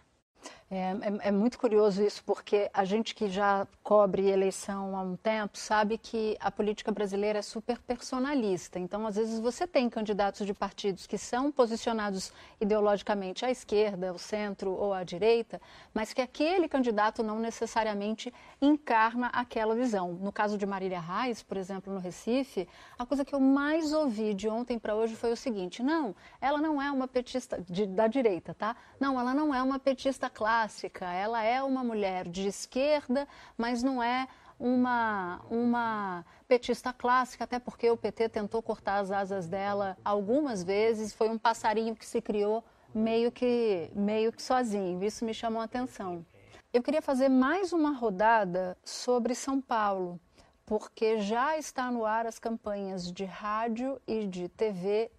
É, 0.74 0.78
é, 0.78 1.28
é, 1.28 1.32
muito 1.34 1.60
curioso 1.60 2.02
isso, 2.02 2.24
porque 2.24 2.72
a 2.74 2.86
gente 2.86 3.14
que 3.14 3.28
já 3.28 3.68
cobre 3.84 4.30
eleição 4.30 4.96
há 4.96 5.02
um 5.02 5.18
tempo 5.18 5.58
sabe 5.58 5.98
que 5.98 6.38
a 6.40 6.50
política 6.50 6.94
brasileira 6.94 7.40
é 7.40 7.42
super 7.42 7.78
personalista. 7.80 8.80
Então, 8.80 9.06
às 9.06 9.18
vezes, 9.18 9.38
você 9.38 9.68
tem 9.68 9.90
candidatos 9.90 10.46
de 10.48 10.54
partidos 10.54 11.06
que 11.06 11.18
são 11.18 11.52
posicionados 11.52 12.32
ideologicamente 12.62 13.44
à 13.44 13.52
esquerda, 13.52 14.12
ao 14.12 14.18
centro 14.18 14.72
ou 14.72 14.94
à 14.94 15.04
direita, 15.04 15.62
mas 15.94 16.14
que 16.14 16.22
aquele 16.22 16.70
candidato 16.70 17.22
não 17.22 17.38
necessariamente 17.38 18.34
encarna 18.62 19.28
aquela 19.28 19.76
visão. 19.76 20.14
No 20.14 20.32
caso 20.32 20.58
de 20.58 20.66
Marília 20.66 21.02
Reis, 21.02 21.44
por 21.44 21.58
exemplo, 21.58 21.94
no 21.94 22.00
Recife, 22.00 22.66
a 22.98 23.06
coisa 23.06 23.26
que 23.26 23.36
eu 23.36 23.42
mais 23.42 23.92
ouvi 23.92 24.34
de 24.34 24.48
ontem 24.48 24.80
para 24.80 24.96
hoje 24.96 25.18
foi 25.18 25.34
o 25.34 25.36
seguinte: 25.36 25.84
não, 25.84 26.16
ela 26.40 26.60
não 26.60 26.82
é 26.82 26.90
uma 26.90 27.10
petista 27.10 27.62
de, 27.70 27.86
da 27.86 28.08
direita, 28.08 28.54
tá? 28.54 28.74
Não, 28.98 29.20
ela 29.20 29.34
não 29.34 29.54
é 29.54 29.62
uma 29.62 29.78
petista 29.78 30.30
clássica, 30.62 31.12
ela 31.12 31.44
é 31.44 31.64
uma 31.64 31.84
mulher 31.84 32.28
de 32.28 32.48
esquerda, 32.48 33.28
mas 33.58 33.82
não 33.82 34.02
é 34.02 34.28
uma, 34.60 35.42
uma 35.50 36.24
petista 36.48 36.94
clássica, 36.94 37.46
até 37.46 37.58
porque 37.58 37.90
o 37.90 37.98
PT 37.98 38.30
tentou 38.30 38.62
cortar 38.62 39.00
as 39.00 39.10
asas 39.10 39.48
dela 39.48 39.98
algumas 40.06 40.64
vezes, 40.64 41.14
foi 41.14 41.30
um 41.30 41.38
passarinho 41.38 41.96
que 41.96 42.06
se 42.06 42.22
criou 42.22 42.64
meio 42.94 43.32
que, 43.32 43.90
meio 43.96 44.32
que 44.32 44.42
sozinho, 44.42 45.04
isso 45.04 45.26
me 45.26 45.34
chamou 45.34 45.62
a 45.62 45.66
atenção. 45.66 46.24
Eu 46.72 46.84
queria 46.84 47.02
fazer 47.02 47.28
mais 47.28 47.74
uma 47.74 47.92
rodada 47.92 48.78
sobre 48.86 49.34
São 49.34 49.60
Paulo, 49.60 50.20
porque 50.64 51.20
já 51.22 51.58
está 51.58 51.90
no 51.90 52.06
ar 52.06 52.28
as 52.28 52.38
campanhas 52.38 53.12
de 53.12 53.26
rádio 53.26 54.00
e 54.08 54.28
de 54.28 54.48
TV 54.48 55.10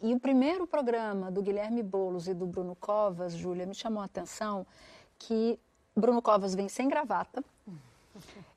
e 0.00 0.14
o 0.14 0.20
primeiro 0.20 0.66
programa 0.66 1.30
do 1.30 1.42
Guilherme 1.42 1.82
Bolos 1.82 2.28
e 2.28 2.34
do 2.34 2.46
Bruno 2.46 2.76
Covas, 2.76 3.34
Júlia, 3.34 3.66
me 3.66 3.74
chamou 3.74 4.02
a 4.02 4.06
atenção 4.06 4.66
que 5.18 5.58
Bruno 5.96 6.20
Covas 6.20 6.54
vem 6.54 6.68
sem 6.68 6.88
gravata. 6.88 7.42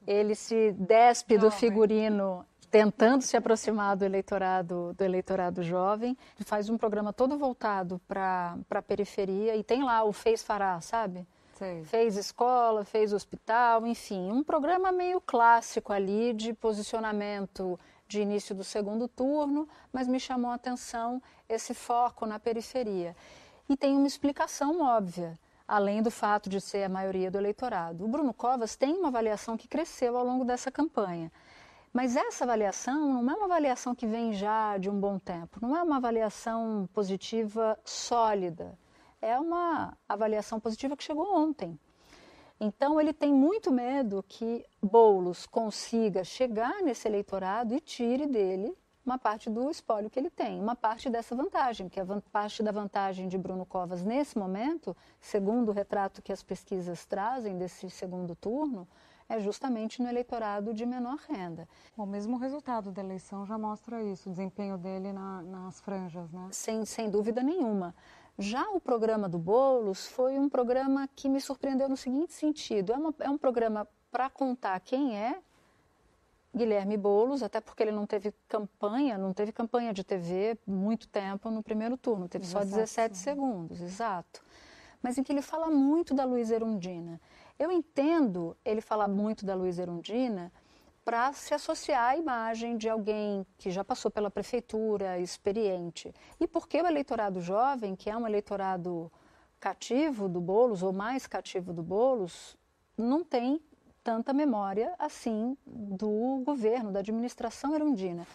Ele 0.06 0.36
se 0.36 0.72
despe 0.74 1.38
do 1.38 1.50
figurino 1.50 2.46
tentando 2.70 3.22
se 3.22 3.38
aproximar 3.38 3.96
do 3.96 4.04
eleitorado 4.04 4.94
do 4.94 5.04
eleitorado 5.04 5.64
jovem, 5.64 6.18
faz 6.46 6.70
um 6.70 6.78
programa 6.78 7.14
todo 7.14 7.38
voltado 7.38 8.00
para 8.08 8.58
a 8.70 8.82
periferia 8.82 9.56
e 9.56 9.64
tem 9.64 9.84
lá 9.84 10.04
o 10.04 10.12
Fez 10.12 10.44
Fará, 10.44 10.80
sabe? 10.82 11.26
Sim. 11.54 11.84
Fez 11.86 12.18
escola, 12.18 12.86
fez 12.86 13.14
hospital, 13.14 13.88
enfim, 13.88 14.32
um 14.32 14.44
programa 14.44 14.92
meio 14.92 15.20
clássico 15.20 15.92
ali 15.92 16.34
de 16.34 16.54
posicionamento 16.54 17.80
de 18.08 18.22
início 18.22 18.56
do 18.56 18.64
segundo 18.64 19.08
turno, 19.08 19.68
mas 19.92 20.08
me 20.08 20.20
chamou 20.20 20.52
a 20.52 20.56
atenção 20.56 21.22
esse 21.48 21.74
foco 21.74 22.26
na 22.26 22.40
periferia. 22.40 23.16
E 23.70 23.76
tem 23.76 23.96
uma 23.96 24.08
explicação 24.08 24.82
óbvia, 24.82 25.38
além 25.68 26.02
do 26.02 26.10
fato 26.10 26.50
de 26.50 26.62
ser 26.62 26.84
a 26.84 26.90
maioria 26.90 27.30
do 27.30 27.38
eleitorado. 27.38 28.06
O 28.06 28.08
Bruno 28.08 28.34
Covas 28.34 28.76
tem 28.76 28.94
uma 28.94 29.10
avaliação 29.10 29.58
que 29.58 29.68
cresceu 29.68 30.18
ao 30.18 30.26
longo 30.26 30.46
dessa 30.46 30.72
campanha. 30.72 31.32
Mas 31.92 32.16
essa 32.16 32.44
avaliação 32.44 33.22
não 33.22 33.32
é 33.32 33.36
uma 33.36 33.46
avaliação 33.46 33.96
que 33.96 34.06
vem 34.06 34.34
já 34.34 34.78
de 34.78 34.90
um 34.90 35.00
bom 35.00 35.18
tempo, 35.18 35.60
não 35.62 35.76
é 35.76 35.82
uma 35.82 35.98
avaliação 35.98 36.88
positiva 36.94 37.78
sólida, 37.84 38.78
é 39.22 39.38
uma 39.40 39.98
avaliação 40.08 40.60
positiva 40.60 40.96
que 40.96 41.04
chegou 41.04 41.36
ontem. 41.36 41.80
Então, 42.60 43.00
ele 43.00 43.14
tem 43.14 43.32
muito 43.32 43.72
medo 43.72 44.24
que 44.28 44.66
Boulos 44.82 45.46
consiga 45.46 46.24
chegar 46.24 46.82
nesse 46.82 47.08
eleitorado 47.08 47.76
e 47.76 47.80
tire 47.80 48.26
dele 48.26 48.76
uma 49.06 49.18
parte 49.18 49.50
do 49.50 49.70
espólio 49.70 50.10
que 50.10 50.20
ele 50.20 50.30
tem, 50.30 50.60
uma 50.60 50.76
parte 50.76 51.10
dessa 51.10 51.34
vantagem, 51.34 51.88
que 51.88 51.98
a 51.98 52.06
parte 52.30 52.62
da 52.62 52.72
vantagem 52.72 53.30
de 53.30 53.38
Bruno 53.38 53.66
Covas 53.66 54.04
nesse 54.04 54.38
momento, 54.38 54.96
segundo 55.22 55.70
o 55.70 55.72
retrato 55.72 56.22
que 56.22 56.34
as 56.34 56.44
pesquisas 56.44 57.06
trazem 57.06 57.58
desse 57.58 57.90
segundo 57.90 58.36
turno, 58.36 58.86
é 59.30 59.40
justamente 59.40 60.02
no 60.02 60.10
eleitorado 60.10 60.74
de 60.74 60.86
menor 60.86 61.18
renda. 61.30 61.68
O 61.96 62.06
mesmo 62.06 62.38
resultado 62.38 62.92
da 62.92 63.02
eleição 63.02 63.46
já 63.46 63.58
mostra 63.58 64.02
isso, 64.04 64.30
o 64.30 64.32
desempenho 64.32 64.78
dele 64.78 65.14
na, 65.14 65.42
nas 65.42 65.80
franjas, 65.80 66.32
né? 66.32 66.50
Sem, 66.52 66.86
sem 66.86 67.10
dúvida 67.10 67.42
nenhuma. 67.44 67.94
Já 68.40 68.70
o 68.70 68.80
programa 68.80 69.28
do 69.28 69.40
Bolos 69.40 70.06
foi 70.06 70.38
um 70.38 70.48
programa 70.48 71.10
que 71.16 71.28
me 71.28 71.42
surpreendeu 71.42 71.90
no 71.90 71.98
seguinte 71.98 72.34
sentido: 72.34 72.94
é, 72.94 72.96
uma, 72.96 73.16
é 73.20 73.30
um 73.30 73.38
programa 73.38 73.88
para 74.12 74.30
contar 74.30 74.80
quem 74.80 75.18
é 75.18 75.40
Guilherme 76.56 76.98
Bolos, 76.98 77.42
até 77.42 77.60
porque 77.60 77.84
ele 77.84 77.92
não 77.92 78.06
teve 78.06 78.34
campanha, 78.48 79.18
não 79.18 79.34
teve 79.34 79.52
campanha 79.52 79.92
de 79.92 80.04
TV 80.04 80.58
muito 80.66 81.08
tempo 81.08 81.50
no 81.50 81.64
primeiro 81.64 81.98
turno, 81.98 82.28
teve 82.28 82.46
só 82.46 82.60
17 82.60 83.18
segundos, 83.18 83.82
exato. 83.82 84.44
Mas 85.02 85.18
em 85.18 85.24
que 85.24 85.32
ele 85.32 85.42
fala 85.42 85.70
muito 85.70 86.14
da 86.14 86.26
Luiz 86.26 86.52
Erundina. 86.52 87.22
Eu 87.58 87.72
entendo 87.72 88.56
ele 88.64 88.82
falar 88.82 89.08
muito 89.08 89.46
da 89.46 89.56
Luiz 89.56 89.80
Erundina 89.80 90.52
para 91.08 91.32
se 91.32 91.54
associar 91.54 92.10
à 92.10 92.18
imagem 92.18 92.76
de 92.76 92.90
alguém 92.90 93.48
que 93.58 93.72
já 93.72 93.82
passou 93.82 94.12
pela 94.12 94.30
prefeitura, 94.30 95.18
experiente. 95.18 96.14
E 96.38 96.46
porque 96.46 96.82
o 96.82 96.86
eleitorado 96.86 97.40
jovem, 97.40 97.96
que 97.96 98.10
é 98.10 98.18
um 98.18 98.28
eleitorado 98.28 99.10
cativo 99.58 100.28
do 100.28 100.42
Bolos, 100.42 100.84
ou 100.84 100.92
mais 100.92 101.26
cativo 101.26 101.72
do 101.72 101.82
Bolos, 101.82 102.58
não 102.98 103.24
tem 103.24 103.62
tanta 104.04 104.34
memória 104.34 104.94
assim 105.00 105.58
do 105.66 106.44
governo, 106.44 106.92
da 106.92 107.00
administração 107.00 107.74
erundina. 107.74 108.28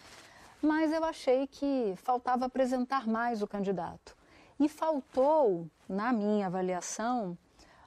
Mas 0.59 0.91
eu 0.91 1.03
achei 1.03 1.45
que 1.45 1.93
faltava 1.97 2.47
apresentar 2.47 3.07
mais 3.07 3.43
o 3.43 3.47
candidato. 3.47 4.17
E 4.59 4.67
faltou, 4.67 5.69
na 5.87 6.11
minha 6.11 6.47
avaliação, 6.47 7.37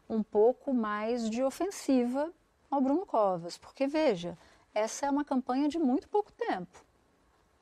um 0.09 0.23
pouco 0.23 0.73
mais 0.73 1.29
de 1.29 1.43
ofensiva 1.43 2.33
ao 2.71 2.81
Bruno 2.81 3.05
Covas, 3.05 3.59
porque 3.59 3.89
veja, 3.89 4.39
essa 4.77 5.07
é 5.07 5.11
uma 5.11 5.25
campanha 5.25 5.71
de 5.71 5.79
muito 5.79 6.07
pouco 6.07 6.31
tempo. 6.31 6.85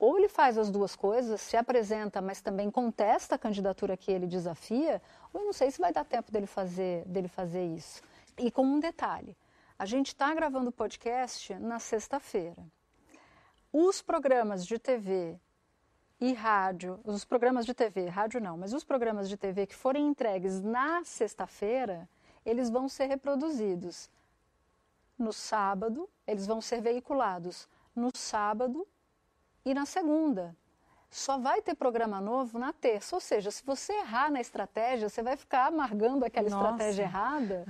Ou 0.00 0.18
ele 0.18 0.28
faz 0.28 0.58
as 0.58 0.68
duas 0.68 0.96
coisas, 0.96 1.40
se 1.40 1.56
apresenta, 1.56 2.20
mas 2.20 2.40
também 2.40 2.68
contesta 2.68 3.36
a 3.36 3.38
candidatura 3.38 3.96
que 3.96 4.10
ele 4.10 4.26
desafia, 4.26 5.00
ou 5.32 5.40
eu 5.40 5.46
não 5.46 5.52
sei 5.52 5.70
se 5.70 5.78
vai 5.78 5.92
dar 5.92 6.04
tempo 6.04 6.32
dele 6.32 6.46
fazer, 6.46 7.04
dele 7.06 7.28
fazer 7.28 7.64
isso. 7.66 8.02
E 8.36 8.50
com 8.50 8.66
um 8.66 8.80
detalhe: 8.80 9.36
a 9.78 9.86
gente 9.86 10.08
está 10.08 10.34
gravando 10.34 10.70
o 10.70 10.72
podcast 10.72 11.54
na 11.54 11.78
sexta-feira. 11.78 12.66
Os 13.72 14.02
programas 14.02 14.66
de 14.66 14.76
TV 14.76 15.38
e 16.20 16.32
rádio, 16.32 16.98
os 17.04 17.24
programas 17.24 17.64
de 17.64 17.74
TV, 17.74 18.08
rádio 18.08 18.40
não, 18.40 18.58
mas 18.58 18.72
os 18.72 18.82
programas 18.82 19.28
de 19.28 19.36
TV 19.36 19.68
que 19.68 19.74
forem 19.76 20.08
entregues 20.08 20.60
na 20.60 21.04
sexta-feira, 21.04 22.08
eles 22.44 22.68
vão 22.70 22.88
ser 22.88 23.06
reproduzidos 23.06 24.10
no 25.18 25.32
sábado, 25.32 26.08
eles 26.26 26.46
vão 26.46 26.60
ser 26.60 26.80
veiculados 26.80 27.68
no 27.94 28.10
sábado 28.14 28.86
e 29.64 29.72
na 29.72 29.86
segunda. 29.86 30.56
Só 31.10 31.38
vai 31.38 31.62
ter 31.62 31.74
programa 31.76 32.20
novo 32.20 32.58
na 32.58 32.72
terça. 32.72 33.14
Ou 33.14 33.20
seja, 33.20 33.50
se 33.50 33.64
você 33.64 33.92
errar 33.92 34.30
na 34.30 34.40
estratégia, 34.40 35.08
você 35.08 35.22
vai 35.22 35.36
ficar 35.36 35.66
amargando 35.66 36.24
aquela 36.24 36.50
Nossa. 36.50 36.70
estratégia 36.70 37.02
errada 37.04 37.64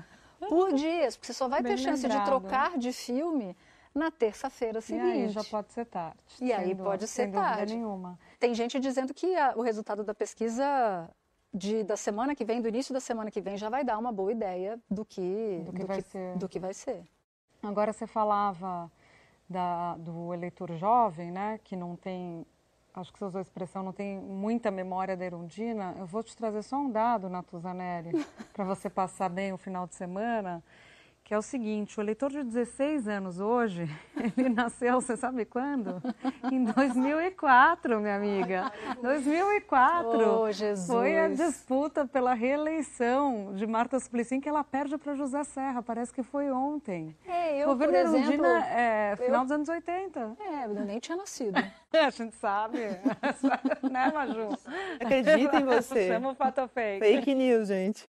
por 0.49 0.73
dias, 0.73 1.17
porque 1.17 1.27
você 1.27 1.35
só 1.35 1.49
vai 1.49 1.63
Bem 1.63 1.73
ter 1.77 1.83
chance 1.83 2.03
lembrado. 2.03 2.21
de 2.21 2.27
trocar 2.27 2.79
de 2.79 2.93
filme 2.93 3.57
na 3.95 4.11
terça-feira 4.11 4.81
seguinte. 4.81 5.07
E 5.07 5.23
aí 5.25 5.29
já 5.29 5.45
pode 5.45 5.73
ser 5.73 5.85
tarde. 5.85 6.19
E 6.41 6.53
aí 6.53 6.75
pode 6.75 7.07
ser 7.07 7.31
tarde. 7.31 7.75
nenhuma. 7.75 8.19
Tem 8.41 8.55
gente 8.55 8.81
dizendo 8.81 9.15
que 9.15 9.37
a, 9.37 9.53
o 9.57 9.63
resultado 9.63 10.03
da 10.03 10.15
pesquisa 10.15 11.09
de, 11.53 11.85
da 11.85 11.97
semana 11.97 12.35
que 12.35 12.45
vem, 12.45 12.61
do 12.61 12.69
início 12.69 12.93
da 12.93 13.01
semana 13.01 13.31
que 13.31 13.41
vem, 13.41 13.57
já 13.57 13.69
vai 13.69 13.85
dar 13.85 13.97
uma 13.97 14.11
boa 14.11 14.33
ideia 14.33 14.81
do 14.91 15.05
que, 15.05 15.63
do 15.65 15.73
que, 15.73 15.79
do 15.79 15.87
vai, 15.87 16.03
que, 16.03 16.09
ser. 16.09 16.37
Do 16.37 16.49
que 16.49 16.59
vai 16.59 16.75
ser. 16.75 17.05
Agora 17.67 17.93
você 17.93 18.07
falava 18.07 18.91
da, 19.49 19.97
do 19.97 20.33
eleitor 20.35 20.73
jovem, 20.77 21.31
né, 21.31 21.59
que 21.65 21.75
não 21.75 21.97
tem, 21.97 22.47
acho 22.95 23.13
que 23.13 23.19
você 23.19 23.25
usou 23.25 23.39
a 23.39 23.43
expressão, 23.43 23.83
não 23.83 23.93
tem 23.93 24.19
muita 24.19 24.71
memória 24.71 25.17
da 25.17 25.25
Erundina. 25.25 25.95
Eu 25.99 26.07
vou 26.07 26.23
te 26.23 26.37
trazer 26.37 26.63
só 26.63 26.77
um 26.77 26.91
dado, 26.91 27.29
Natuzanelli, 27.29 28.13
para 28.53 28.65
você 28.65 28.91
passar 28.91 29.29
bem 29.29 29.53
o 29.53 29.59
final 29.59 29.87
de 29.87 29.95
semana 29.95 30.63
que 31.25 31.33
é 31.33 31.39
o 31.39 31.43
seguinte, 31.43 31.99
o 31.99 32.03
eleitor 32.03 32.31
de 32.31 32.43
16 32.43 33.09
anos 33.09 33.41
hoje, 33.41 33.89
ele 34.37 34.51
nasceu, 34.51 35.01
você 35.01 35.17
sabe 35.17 35.47
quando? 35.47 36.03
Em 36.53 36.65
2004, 36.65 37.99
minha 37.99 38.17
amiga. 38.17 38.71
2004. 39.01 40.31
Oh, 40.31 40.53
Jesus. 40.53 40.87
Foi 40.87 41.19
a 41.19 41.29
disputa 41.29 42.07
pela 42.07 42.35
reeleição 42.35 43.55
de 43.55 43.67
Marta 43.67 43.99
Suplicy, 43.99 44.39
que 44.39 44.49
ela 44.51 44.63
perde 44.63 44.99
para 44.99 45.15
José 45.15 45.43
Serra, 45.45 45.83
parece 45.83 46.13
que 46.13 46.23
foi 46.23 46.51
ontem. 46.51 47.17
É, 47.27 47.63
eu, 47.63 47.69
Governo 47.69 47.95
por 47.95 48.01
exemplo... 48.01 48.45
Erundina, 48.45 48.67
é, 48.67 49.17
final 49.17 49.41
eu... 49.41 49.43
dos 49.45 49.53
anos 49.53 49.69
80. 49.71 50.37
É, 50.39 50.65
eu 50.67 50.75
nem 50.85 50.99
tinha 50.99 51.17
nascido. 51.17 51.59
a 52.07 52.11
gente 52.11 52.35
sabe. 52.37 52.79
né, 53.91 54.11
Maju? 54.13 54.59
Acredita 55.01 55.57
em 55.57 55.65
você. 55.65 56.09
Chama 56.09 56.31
o 56.31 56.35
fato 56.35 56.67
fake. 56.69 57.01
Fake 57.01 57.35
news, 57.35 57.69
gente. 57.69 58.09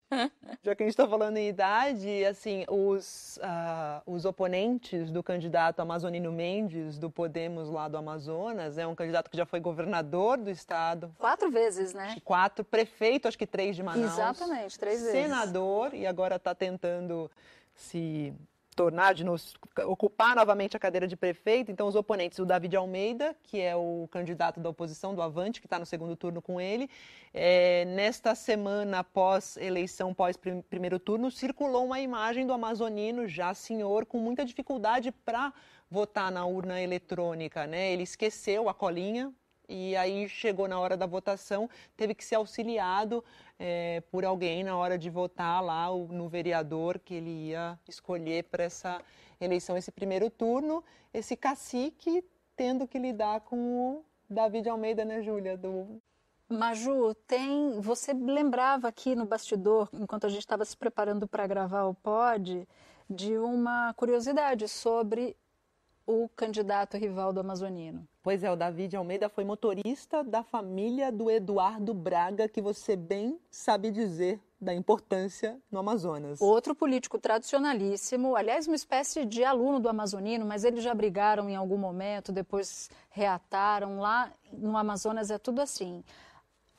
Já 0.63 0.75
que 0.75 0.83
a 0.83 0.85
gente 0.85 0.93
está 0.93 1.07
falando 1.07 1.37
em 1.37 1.49
idade, 1.49 2.25
assim, 2.25 2.65
os 2.69 2.95
os, 2.95 3.37
uh, 3.37 4.01
os 4.05 4.25
oponentes 4.25 5.11
do 5.11 5.21
candidato 5.21 5.79
Amazonino 5.79 6.31
Mendes, 6.31 6.97
do 6.97 7.09
Podemos 7.09 7.69
lá 7.69 7.87
do 7.87 7.97
Amazonas, 7.97 8.77
é 8.77 8.87
um 8.87 8.95
candidato 8.95 9.29
que 9.29 9.37
já 9.37 9.45
foi 9.45 9.59
governador 9.59 10.37
do 10.37 10.49
estado. 10.49 11.13
Quatro 11.17 11.51
vezes, 11.51 11.93
né? 11.93 12.15
Quatro, 12.23 12.63
prefeito, 12.63 13.27
acho 13.27 13.37
que 13.37 13.47
três 13.47 13.75
de 13.75 13.83
Manaus. 13.83 14.13
Exatamente, 14.13 14.79
três 14.79 15.01
vezes. 15.01 15.13
Senador, 15.13 15.93
e 15.93 16.07
agora 16.07 16.35
está 16.35 16.55
tentando 16.55 17.29
se 17.73 18.33
tornar 18.75 19.13
de 19.13 19.23
nos, 19.23 19.53
ocupar 19.85 20.35
novamente 20.35 20.75
a 20.75 20.79
cadeira 20.79 21.07
de 21.07 21.15
prefeito. 21.15 21.71
Então, 21.71 21.87
os 21.87 21.95
oponentes, 21.95 22.37
o 22.39 22.45
David 22.45 22.75
Almeida, 22.75 23.35
que 23.43 23.61
é 23.61 23.75
o 23.75 24.07
candidato 24.11 24.59
da 24.59 24.69
oposição 24.69 25.15
do 25.15 25.21
Avante, 25.21 25.61
que 25.61 25.67
está 25.67 25.79
no 25.79 25.85
segundo 25.85 26.15
turno 26.15 26.41
com 26.41 26.59
ele, 26.59 26.89
é, 27.33 27.85
nesta 27.85 28.35
semana 28.35 28.99
após 28.99 29.57
eleição, 29.57 30.13
pós 30.13 30.37
primeiro 30.69 30.99
turno, 30.99 31.31
circulou 31.31 31.85
uma 31.85 31.99
imagem 31.99 32.45
do 32.45 32.53
amazonino 32.53 33.27
já 33.27 33.53
senhor 33.53 34.05
com 34.05 34.19
muita 34.19 34.43
dificuldade 34.43 35.11
para 35.11 35.53
votar 35.89 36.31
na 36.31 36.45
urna 36.45 36.81
eletrônica, 36.81 37.65
né? 37.65 37.91
Ele 37.91 38.03
esqueceu 38.03 38.67
a 38.67 38.73
colinha 38.73 39.33
e 39.67 39.95
aí 39.95 40.27
chegou 40.29 40.67
na 40.67 40.79
hora 40.79 40.95
da 40.95 41.05
votação, 41.05 41.69
teve 41.95 42.13
que 42.13 42.23
ser 42.23 42.35
auxiliado 42.35 43.23
é, 43.59 44.01
por 44.11 44.25
alguém 44.25 44.63
na 44.63 44.77
hora 44.77 44.97
de 44.97 45.09
votar 45.09 45.63
lá 45.63 45.87
no 45.89 46.27
vereador 46.27 46.99
que 46.99 47.13
ele 47.15 47.49
ia 47.49 47.79
escolher 47.87 48.43
para 48.45 48.63
essa 48.63 49.01
eleição, 49.39 49.77
esse 49.77 49.91
primeiro 49.91 50.29
turno, 50.29 50.83
esse 51.13 51.35
cacique 51.35 52.23
tendo 52.55 52.87
que 52.87 52.97
lidar 52.97 53.41
com 53.41 53.57
o 53.57 54.05
David 54.29 54.69
Almeida, 54.69 55.03
né, 55.03 55.21
Júlia? 55.21 55.57
Do... 55.57 56.01
Maju, 56.49 57.13
tem. 57.27 57.79
Você 57.79 58.13
lembrava 58.13 58.87
aqui 58.87 59.15
no 59.15 59.25
bastidor, 59.25 59.89
enquanto 59.93 60.25
a 60.25 60.29
gente 60.29 60.39
estava 60.39 60.63
se 60.63 60.77
preparando 60.77 61.27
para 61.27 61.47
gravar 61.47 61.85
o 61.85 61.93
pod, 61.93 62.67
de 63.09 63.37
uma 63.37 63.93
curiosidade 63.93 64.67
sobre 64.67 65.35
o 66.05 66.29
candidato 66.29 66.97
rival 66.97 67.33
do 67.33 67.39
Amazonino. 67.39 68.07
Pois 68.25 68.43
é, 68.43 68.51
o 68.51 68.55
David 68.55 68.97
Almeida 68.97 69.29
foi 69.29 69.43
motorista 69.43 70.23
da 70.23 70.41
família 70.41 71.11
do 71.11 71.29
Eduardo 71.29 71.93
Braga, 71.93 72.49
que 72.49 72.59
você 72.59 72.95
bem 72.95 73.39
sabe 73.51 73.91
dizer 73.91 74.41
da 74.59 74.73
importância 74.73 75.59
no 75.71 75.77
Amazonas. 75.77 76.41
Outro 76.41 76.73
político 76.73 77.19
tradicionalíssimo, 77.19 78.35
aliás, 78.35 78.65
uma 78.65 78.75
espécie 78.75 79.25
de 79.25 79.43
aluno 79.43 79.79
do 79.79 79.87
Amazonino, 79.87 80.43
mas 80.43 80.63
eles 80.63 80.83
já 80.83 80.91
brigaram 80.95 81.47
em 81.47 81.55
algum 81.55 81.77
momento, 81.77 82.31
depois 82.31 82.89
reataram. 83.11 83.99
Lá 83.99 84.31
no 84.51 84.75
Amazonas 84.75 85.29
é 85.29 85.37
tudo 85.37 85.61
assim. 85.61 86.03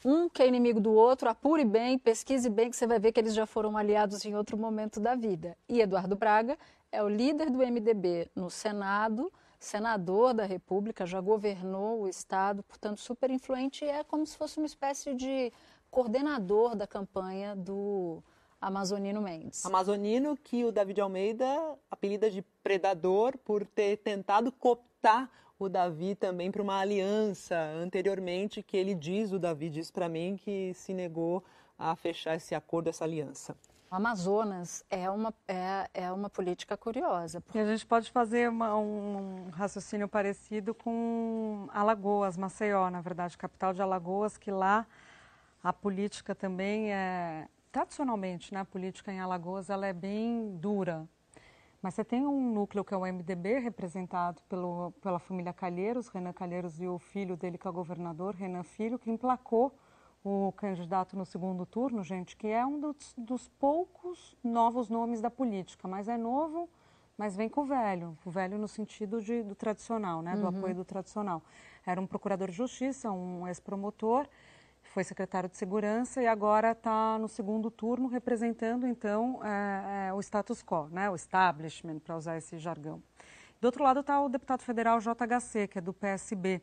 Um 0.04 0.28
que 0.28 0.42
é 0.42 0.48
inimigo 0.48 0.80
do 0.80 0.90
outro, 0.90 1.28
apure 1.28 1.64
bem, 1.64 1.96
pesquise 1.96 2.50
bem, 2.50 2.70
que 2.70 2.76
você 2.76 2.88
vai 2.88 2.98
ver 2.98 3.12
que 3.12 3.20
eles 3.20 3.34
já 3.34 3.46
foram 3.46 3.76
aliados 3.76 4.24
em 4.24 4.34
outro 4.34 4.58
momento 4.58 4.98
da 4.98 5.14
vida. 5.14 5.56
E 5.68 5.80
Eduardo 5.80 6.16
Braga 6.16 6.58
é 6.90 7.00
o 7.04 7.08
líder 7.08 7.50
do 7.50 7.58
MDB 7.58 8.28
no 8.34 8.50
Senado, 8.50 9.32
senador 9.66 10.32
da 10.32 10.44
República, 10.44 11.04
já 11.04 11.20
governou 11.20 12.02
o 12.02 12.08
Estado, 12.08 12.62
portanto, 12.62 13.00
super 13.00 13.30
influente 13.30 13.84
e 13.84 13.88
é 13.88 14.04
como 14.04 14.26
se 14.26 14.36
fosse 14.36 14.58
uma 14.58 14.66
espécie 14.66 15.14
de 15.14 15.52
coordenador 15.90 16.76
da 16.76 16.86
campanha 16.86 17.56
do 17.56 18.22
Amazonino 18.60 19.20
Mendes. 19.20 19.66
Amazonino 19.66 20.36
que 20.36 20.64
o 20.64 20.72
David 20.72 21.00
Almeida 21.00 21.46
apelida 21.90 22.30
de 22.30 22.42
predador 22.62 23.36
por 23.38 23.66
ter 23.66 23.98
tentado 23.98 24.52
cooptar 24.52 25.30
o 25.58 25.68
Davi 25.68 26.14
também 26.14 26.50
para 26.50 26.62
uma 26.62 26.78
aliança 26.78 27.56
anteriormente 27.56 28.62
que 28.62 28.76
ele 28.76 28.94
diz, 28.94 29.32
o 29.32 29.38
Davi 29.38 29.68
diz 29.68 29.90
para 29.90 30.08
mim 30.08 30.36
que 30.36 30.72
se 30.74 30.92
negou 30.92 31.42
a 31.78 31.96
fechar 31.96 32.36
esse 32.36 32.54
acordo, 32.54 32.88
essa 32.88 33.04
aliança. 33.04 33.56
O 33.88 33.94
Amazonas 33.94 34.84
é 34.90 35.08
uma, 35.08 35.32
é, 35.46 35.88
é 35.94 36.12
uma 36.12 36.28
política 36.28 36.76
curiosa. 36.76 37.42
E 37.54 37.58
a 37.58 37.64
gente 37.64 37.86
pode 37.86 38.10
fazer 38.10 38.50
uma, 38.50 38.76
um 38.76 39.48
raciocínio 39.50 40.08
parecido 40.08 40.74
com 40.74 41.68
Alagoas, 41.72 42.36
Maceió, 42.36 42.90
na 42.90 43.00
verdade, 43.00 43.38
capital 43.38 43.72
de 43.72 43.80
Alagoas, 43.80 44.36
que 44.36 44.50
lá 44.50 44.84
a 45.62 45.72
política 45.72 46.34
também 46.34 46.92
é, 46.92 47.48
tradicionalmente, 47.70 48.52
né, 48.52 48.60
a 48.60 48.64
política 48.64 49.12
em 49.12 49.20
Alagoas 49.20 49.70
ela 49.70 49.86
é 49.86 49.92
bem 49.92 50.56
dura. 50.56 51.08
Mas 51.80 51.94
você 51.94 52.02
tem 52.02 52.26
um 52.26 52.52
núcleo 52.52 52.84
que 52.84 52.92
é 52.92 52.96
o 52.96 53.06
MDB, 53.06 53.60
representado 53.60 54.42
pelo, 54.48 54.90
pela 55.00 55.20
família 55.20 55.52
Calheiros, 55.52 56.08
Renan 56.08 56.32
Calheiros 56.32 56.80
e 56.80 56.88
o 56.88 56.98
filho 56.98 57.36
dele, 57.36 57.56
que 57.56 57.66
é 57.66 57.70
o 57.70 57.72
governador, 57.72 58.34
Renan 58.34 58.64
Filho, 58.64 58.98
que 58.98 59.08
emplacou 59.08 59.72
o 60.28 60.50
candidato 60.50 61.16
no 61.16 61.24
segundo 61.24 61.64
turno, 61.64 62.02
gente, 62.02 62.36
que 62.36 62.48
é 62.48 62.66
um 62.66 62.80
dos, 62.80 63.14
dos, 63.16 63.48
poucos 63.60 64.36
novos 64.42 64.88
nomes 64.88 65.20
da 65.20 65.30
política, 65.30 65.86
mas 65.86 66.08
é 66.08 66.16
novo, 66.16 66.68
mas 67.16 67.36
vem 67.36 67.48
com 67.48 67.60
o 67.60 67.64
velho, 67.64 68.18
o 68.24 68.30
velho 68.30 68.58
no 68.58 68.66
sentido 68.66 69.22
de, 69.22 69.44
do 69.44 69.54
tradicional, 69.54 70.22
né, 70.22 70.34
do 70.34 70.42
uhum. 70.42 70.48
apoio 70.48 70.74
do 70.74 70.84
tradicional. 70.84 71.44
Era 71.86 72.00
um 72.00 72.08
procurador 72.08 72.50
de 72.50 72.56
justiça, 72.56 73.08
um 73.08 73.46
ex-promotor, 73.46 74.26
foi 74.82 75.04
secretário 75.04 75.48
de 75.48 75.56
segurança 75.56 76.20
e 76.20 76.26
agora 76.26 76.72
está 76.72 77.18
no 77.20 77.28
segundo 77.28 77.70
turno 77.70 78.08
representando 78.08 78.84
então 78.84 79.40
é, 79.44 80.08
é, 80.08 80.12
o 80.12 80.18
status 80.18 80.60
quo, 80.60 80.88
né, 80.90 81.08
o 81.08 81.14
establishment, 81.14 82.00
para 82.00 82.16
usar 82.16 82.36
esse 82.36 82.58
jargão. 82.58 83.00
Do 83.60 83.66
outro 83.66 83.84
lado 83.84 84.00
está 84.00 84.20
o 84.20 84.28
deputado 84.28 84.62
federal 84.62 84.98
JHC, 84.98 85.68
que 85.68 85.78
é 85.78 85.80
do 85.80 85.92
PSB, 85.92 86.60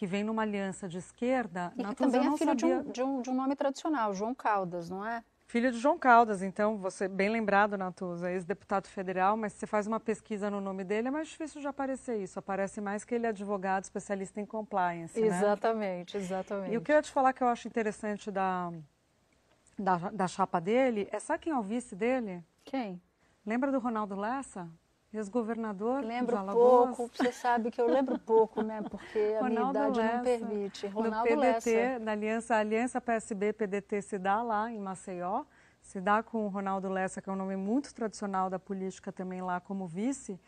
que 0.00 0.06
vem 0.06 0.24
numa 0.24 0.40
aliança 0.40 0.88
de 0.88 0.96
esquerda. 0.96 1.74
E 1.76 1.84
que 1.84 1.94
também 1.94 2.26
é 2.26 2.34
filho 2.34 2.54
de, 2.54 2.64
um, 2.64 2.82
de, 2.84 3.02
um, 3.02 3.20
de 3.20 3.28
um 3.28 3.34
nome 3.34 3.54
tradicional, 3.54 4.14
João 4.14 4.34
Caldas, 4.34 4.88
não 4.88 5.04
é? 5.04 5.22
Filho 5.46 5.70
de 5.70 5.78
João 5.78 5.98
Caldas, 5.98 6.40
então, 6.40 6.78
você 6.78 7.06
bem 7.06 7.28
lembrado, 7.28 7.76
Natuza, 7.76 8.32
ex-deputado 8.32 8.86
federal, 8.86 9.36
mas 9.36 9.52
você 9.52 9.66
faz 9.66 9.86
uma 9.86 10.00
pesquisa 10.00 10.50
no 10.50 10.58
nome 10.58 10.84
dele, 10.84 11.08
é 11.08 11.10
mais 11.10 11.28
difícil 11.28 11.60
de 11.60 11.66
aparecer 11.66 12.18
isso. 12.18 12.38
Aparece 12.38 12.80
mais 12.80 13.04
que 13.04 13.14
ele 13.14 13.26
é 13.26 13.28
advogado, 13.28 13.84
especialista 13.84 14.40
em 14.40 14.46
compliance. 14.46 15.20
Exatamente, 15.20 16.16
né? 16.16 16.22
exatamente. 16.22 16.70
E 16.70 16.74
eu 16.76 16.80
queria 16.80 17.02
te 17.02 17.10
falar 17.10 17.34
que 17.34 17.42
eu 17.42 17.48
acho 17.48 17.68
interessante 17.68 18.30
da, 18.30 18.72
da, 19.78 19.98
da 19.98 20.26
chapa 20.26 20.62
dele, 20.62 21.10
é 21.12 21.20
sabe 21.20 21.42
quem 21.42 21.52
é 21.52 21.56
o 21.58 21.62
vice 21.62 21.94
dele? 21.94 22.42
Quem? 22.64 22.98
Lembra 23.44 23.70
do 23.70 23.78
Ronaldo 23.78 24.16
Lessa? 24.16 24.66
Ex-governador 25.12 26.04
Lembro 26.04 26.36
pouco, 26.52 27.10
você 27.12 27.32
sabe 27.32 27.70
que 27.70 27.80
eu 27.80 27.88
lembro 27.88 28.16
pouco, 28.20 28.62
né? 28.62 28.80
Porque 28.88 29.36
a 29.38 29.42
Ronaldo 29.42 29.78
minha 29.78 29.88
idade 29.88 29.98
Lessa, 29.98 30.16
não 30.16 30.22
permite. 30.22 30.86
Ronaldo 30.86 31.30
no 31.30 31.36
PDT, 31.42 31.70
Lessa. 31.70 31.98
na 31.98 32.12
aliança, 32.12 32.54
aliança 32.54 33.00
PSB-PDT 33.00 34.02
se 34.02 34.18
dá 34.18 34.40
lá 34.40 34.70
em 34.70 34.78
Maceió, 34.78 35.44
se 35.82 36.00
dá 36.00 36.22
com 36.22 36.46
o 36.46 36.48
Ronaldo 36.48 36.88
Lessa, 36.88 37.20
que 37.20 37.28
é 37.28 37.32
um 37.32 37.36
nome 37.36 37.56
muito 37.56 37.92
tradicional 37.92 38.48
da 38.48 38.58
política 38.58 39.10
também 39.10 39.42
lá 39.42 39.58
como 39.58 39.86
vice, 39.86 40.38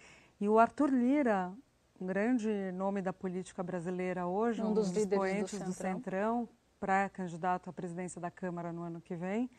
e 0.41 0.49
o 0.49 0.59
Arthur 0.61 0.91
Lira, 0.91 1.53
um 2.01 2.07
grande 2.07 2.71
nome 2.73 3.03
da 3.03 3.13
política 3.13 3.65
brasileira 3.65 4.27
hoje, 4.27 4.63
um, 4.63 4.69
um 4.69 4.75
dos, 4.75 4.91
dos 4.91 4.97
expoentes 4.97 5.61
do 5.61 5.73
Centrão, 5.73 6.49
pré-candidato 6.79 7.69
à 7.69 7.73
presidência 7.73 8.21
da 8.21 8.31
Câmara 8.31 8.73
no 8.73 8.83
ano 8.83 9.01
que 9.01 9.17
vem. 9.17 9.51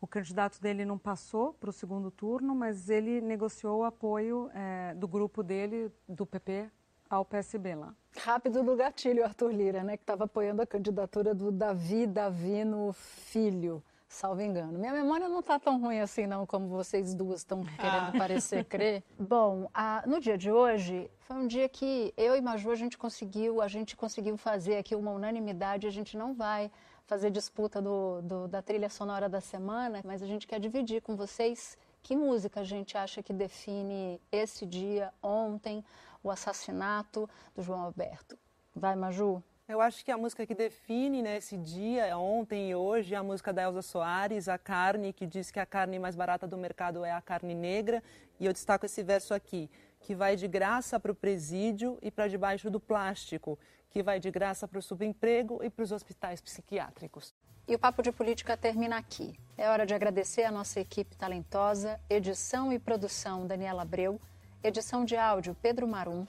O 0.00 0.06
candidato 0.06 0.60
dele 0.60 0.84
não 0.84 0.98
passou 0.98 1.54
para 1.54 1.70
o 1.70 1.72
segundo 1.72 2.10
turno, 2.10 2.54
mas 2.54 2.90
ele 2.90 3.20
negociou 3.20 3.80
o 3.80 3.84
apoio 3.84 4.50
é, 4.54 4.94
do 4.94 5.08
grupo 5.08 5.42
dele, 5.42 5.90
do 6.08 6.26
PP, 6.26 6.70
ao 7.08 7.24
PSB 7.24 7.74
lá. 7.74 7.94
Rápido 8.16 8.62
no 8.62 8.76
gatilho, 8.76 9.24
Arthur 9.24 9.52
Lira, 9.52 9.82
né, 9.84 9.96
que 9.96 10.02
estava 10.02 10.24
apoiando 10.24 10.62
a 10.62 10.66
candidatura 10.66 11.34
do 11.34 11.50
Davi 11.50 12.06
Davino 12.06 12.92
Filho, 12.92 13.82
salvo 14.08 14.40
engano. 14.42 14.78
Minha 14.78 14.92
memória 14.92 15.28
não 15.28 15.40
está 15.40 15.58
tão 15.58 15.80
ruim 15.80 16.00
assim, 16.00 16.26
não, 16.26 16.46
como 16.46 16.68
vocês 16.68 17.14
duas 17.14 17.40
estão 17.40 17.62
querendo 17.62 18.08
ah. 18.08 18.18
parecer 18.18 18.64
crer. 18.66 19.02
Bom, 19.18 19.68
a, 19.72 20.02
no 20.06 20.20
dia 20.20 20.36
de 20.36 20.50
hoje, 20.50 21.10
foi 21.20 21.36
um 21.36 21.46
dia 21.46 21.68
que 21.68 22.12
eu 22.16 22.34
e 22.34 22.40
Maju, 22.40 22.70
a 22.70 22.76
gente 22.76 22.98
conseguiu, 22.98 23.60
a 23.60 23.68
gente 23.68 23.96
conseguiu 23.96 24.36
fazer 24.36 24.76
aqui 24.76 24.94
uma 24.94 25.12
unanimidade, 25.12 25.86
a 25.86 25.90
gente 25.90 26.16
não 26.16 26.34
vai 26.34 26.70
fazer 27.06 27.30
disputa 27.30 27.80
do, 27.80 28.20
do, 28.22 28.48
da 28.48 28.60
trilha 28.60 28.88
sonora 28.88 29.28
da 29.28 29.40
semana, 29.40 30.00
mas 30.04 30.22
a 30.22 30.26
gente 30.26 30.46
quer 30.46 30.58
dividir 30.58 31.00
com 31.00 31.16
vocês 31.16 31.78
que 32.02 32.16
música 32.16 32.60
a 32.60 32.64
gente 32.64 32.96
acha 32.96 33.22
que 33.22 33.32
define 33.32 34.20
esse 34.30 34.66
dia, 34.66 35.12
ontem, 35.22 35.84
o 36.22 36.30
assassinato 36.30 37.28
do 37.54 37.62
João 37.62 37.80
Alberto. 37.80 38.36
Vai, 38.74 38.94
Maju? 38.94 39.42
Eu 39.68 39.80
acho 39.80 40.04
que 40.04 40.12
a 40.12 40.16
música 40.16 40.46
que 40.46 40.54
define 40.54 41.22
né, 41.22 41.38
esse 41.38 41.56
dia, 41.56 42.16
ontem 42.16 42.70
e 42.70 42.74
hoje, 42.76 43.14
é 43.14 43.16
a 43.16 43.22
música 43.22 43.52
da 43.52 43.62
Elza 43.62 43.82
Soares, 43.82 44.48
A 44.48 44.56
Carne, 44.56 45.12
que 45.12 45.26
diz 45.26 45.50
que 45.50 45.58
a 45.58 45.66
carne 45.66 45.98
mais 45.98 46.14
barata 46.14 46.46
do 46.46 46.56
mercado 46.56 47.04
é 47.04 47.10
a 47.10 47.20
carne 47.20 47.54
negra. 47.54 48.00
E 48.38 48.46
eu 48.46 48.52
destaco 48.52 48.86
esse 48.86 49.02
verso 49.02 49.34
aqui, 49.34 49.68
que 49.98 50.14
vai 50.14 50.36
de 50.36 50.46
graça 50.46 51.00
para 51.00 51.10
o 51.10 51.14
presídio 51.14 51.98
e 52.00 52.12
para 52.12 52.28
debaixo 52.28 52.70
do 52.70 52.78
plástico 52.78 53.58
que 53.90 54.02
vai 54.02 54.20
de 54.20 54.30
graça 54.30 54.66
para 54.66 54.78
o 54.78 54.82
subemprego 54.82 55.62
e 55.62 55.70
para 55.70 55.82
os 55.82 55.92
hospitais 55.92 56.40
psiquiátricos. 56.40 57.34
E 57.68 57.74
o 57.74 57.78
Papo 57.78 58.02
de 58.02 58.12
Política 58.12 58.56
termina 58.56 58.96
aqui. 58.96 59.34
É 59.56 59.68
hora 59.68 59.84
de 59.84 59.94
agradecer 59.94 60.44
a 60.44 60.52
nossa 60.52 60.78
equipe 60.78 61.16
talentosa, 61.16 61.98
edição 62.08 62.72
e 62.72 62.78
produção 62.78 63.46
Daniela 63.46 63.82
Abreu, 63.82 64.20
edição 64.62 65.04
de 65.04 65.16
áudio 65.16 65.56
Pedro 65.60 65.88
Marum, 65.88 66.26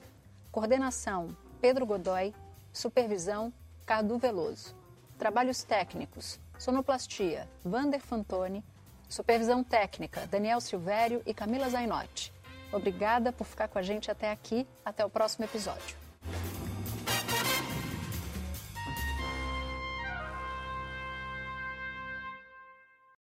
coordenação 0.52 1.36
Pedro 1.62 1.86
Godoy, 1.86 2.34
supervisão 2.74 3.54
Cardu 3.86 4.18
Veloso. 4.18 4.76
Trabalhos 5.18 5.64
técnicos, 5.64 6.40
sonoplastia 6.58 7.48
Vander 7.64 8.02
Fantoni, 8.02 8.64
supervisão 9.08 9.64
técnica 9.64 10.26
Daniel 10.28 10.60
Silvério 10.60 11.22
e 11.26 11.34
Camila 11.34 11.70
Zainotti. 11.70 12.34
Obrigada 12.72 13.32
por 13.32 13.46
ficar 13.46 13.68
com 13.68 13.80
a 13.80 13.82
gente 13.82 14.12
até 14.12 14.32
aqui. 14.32 14.68
Até 14.84 15.06
o 15.06 15.10
próximo 15.10 15.46
episódio. 15.46 15.96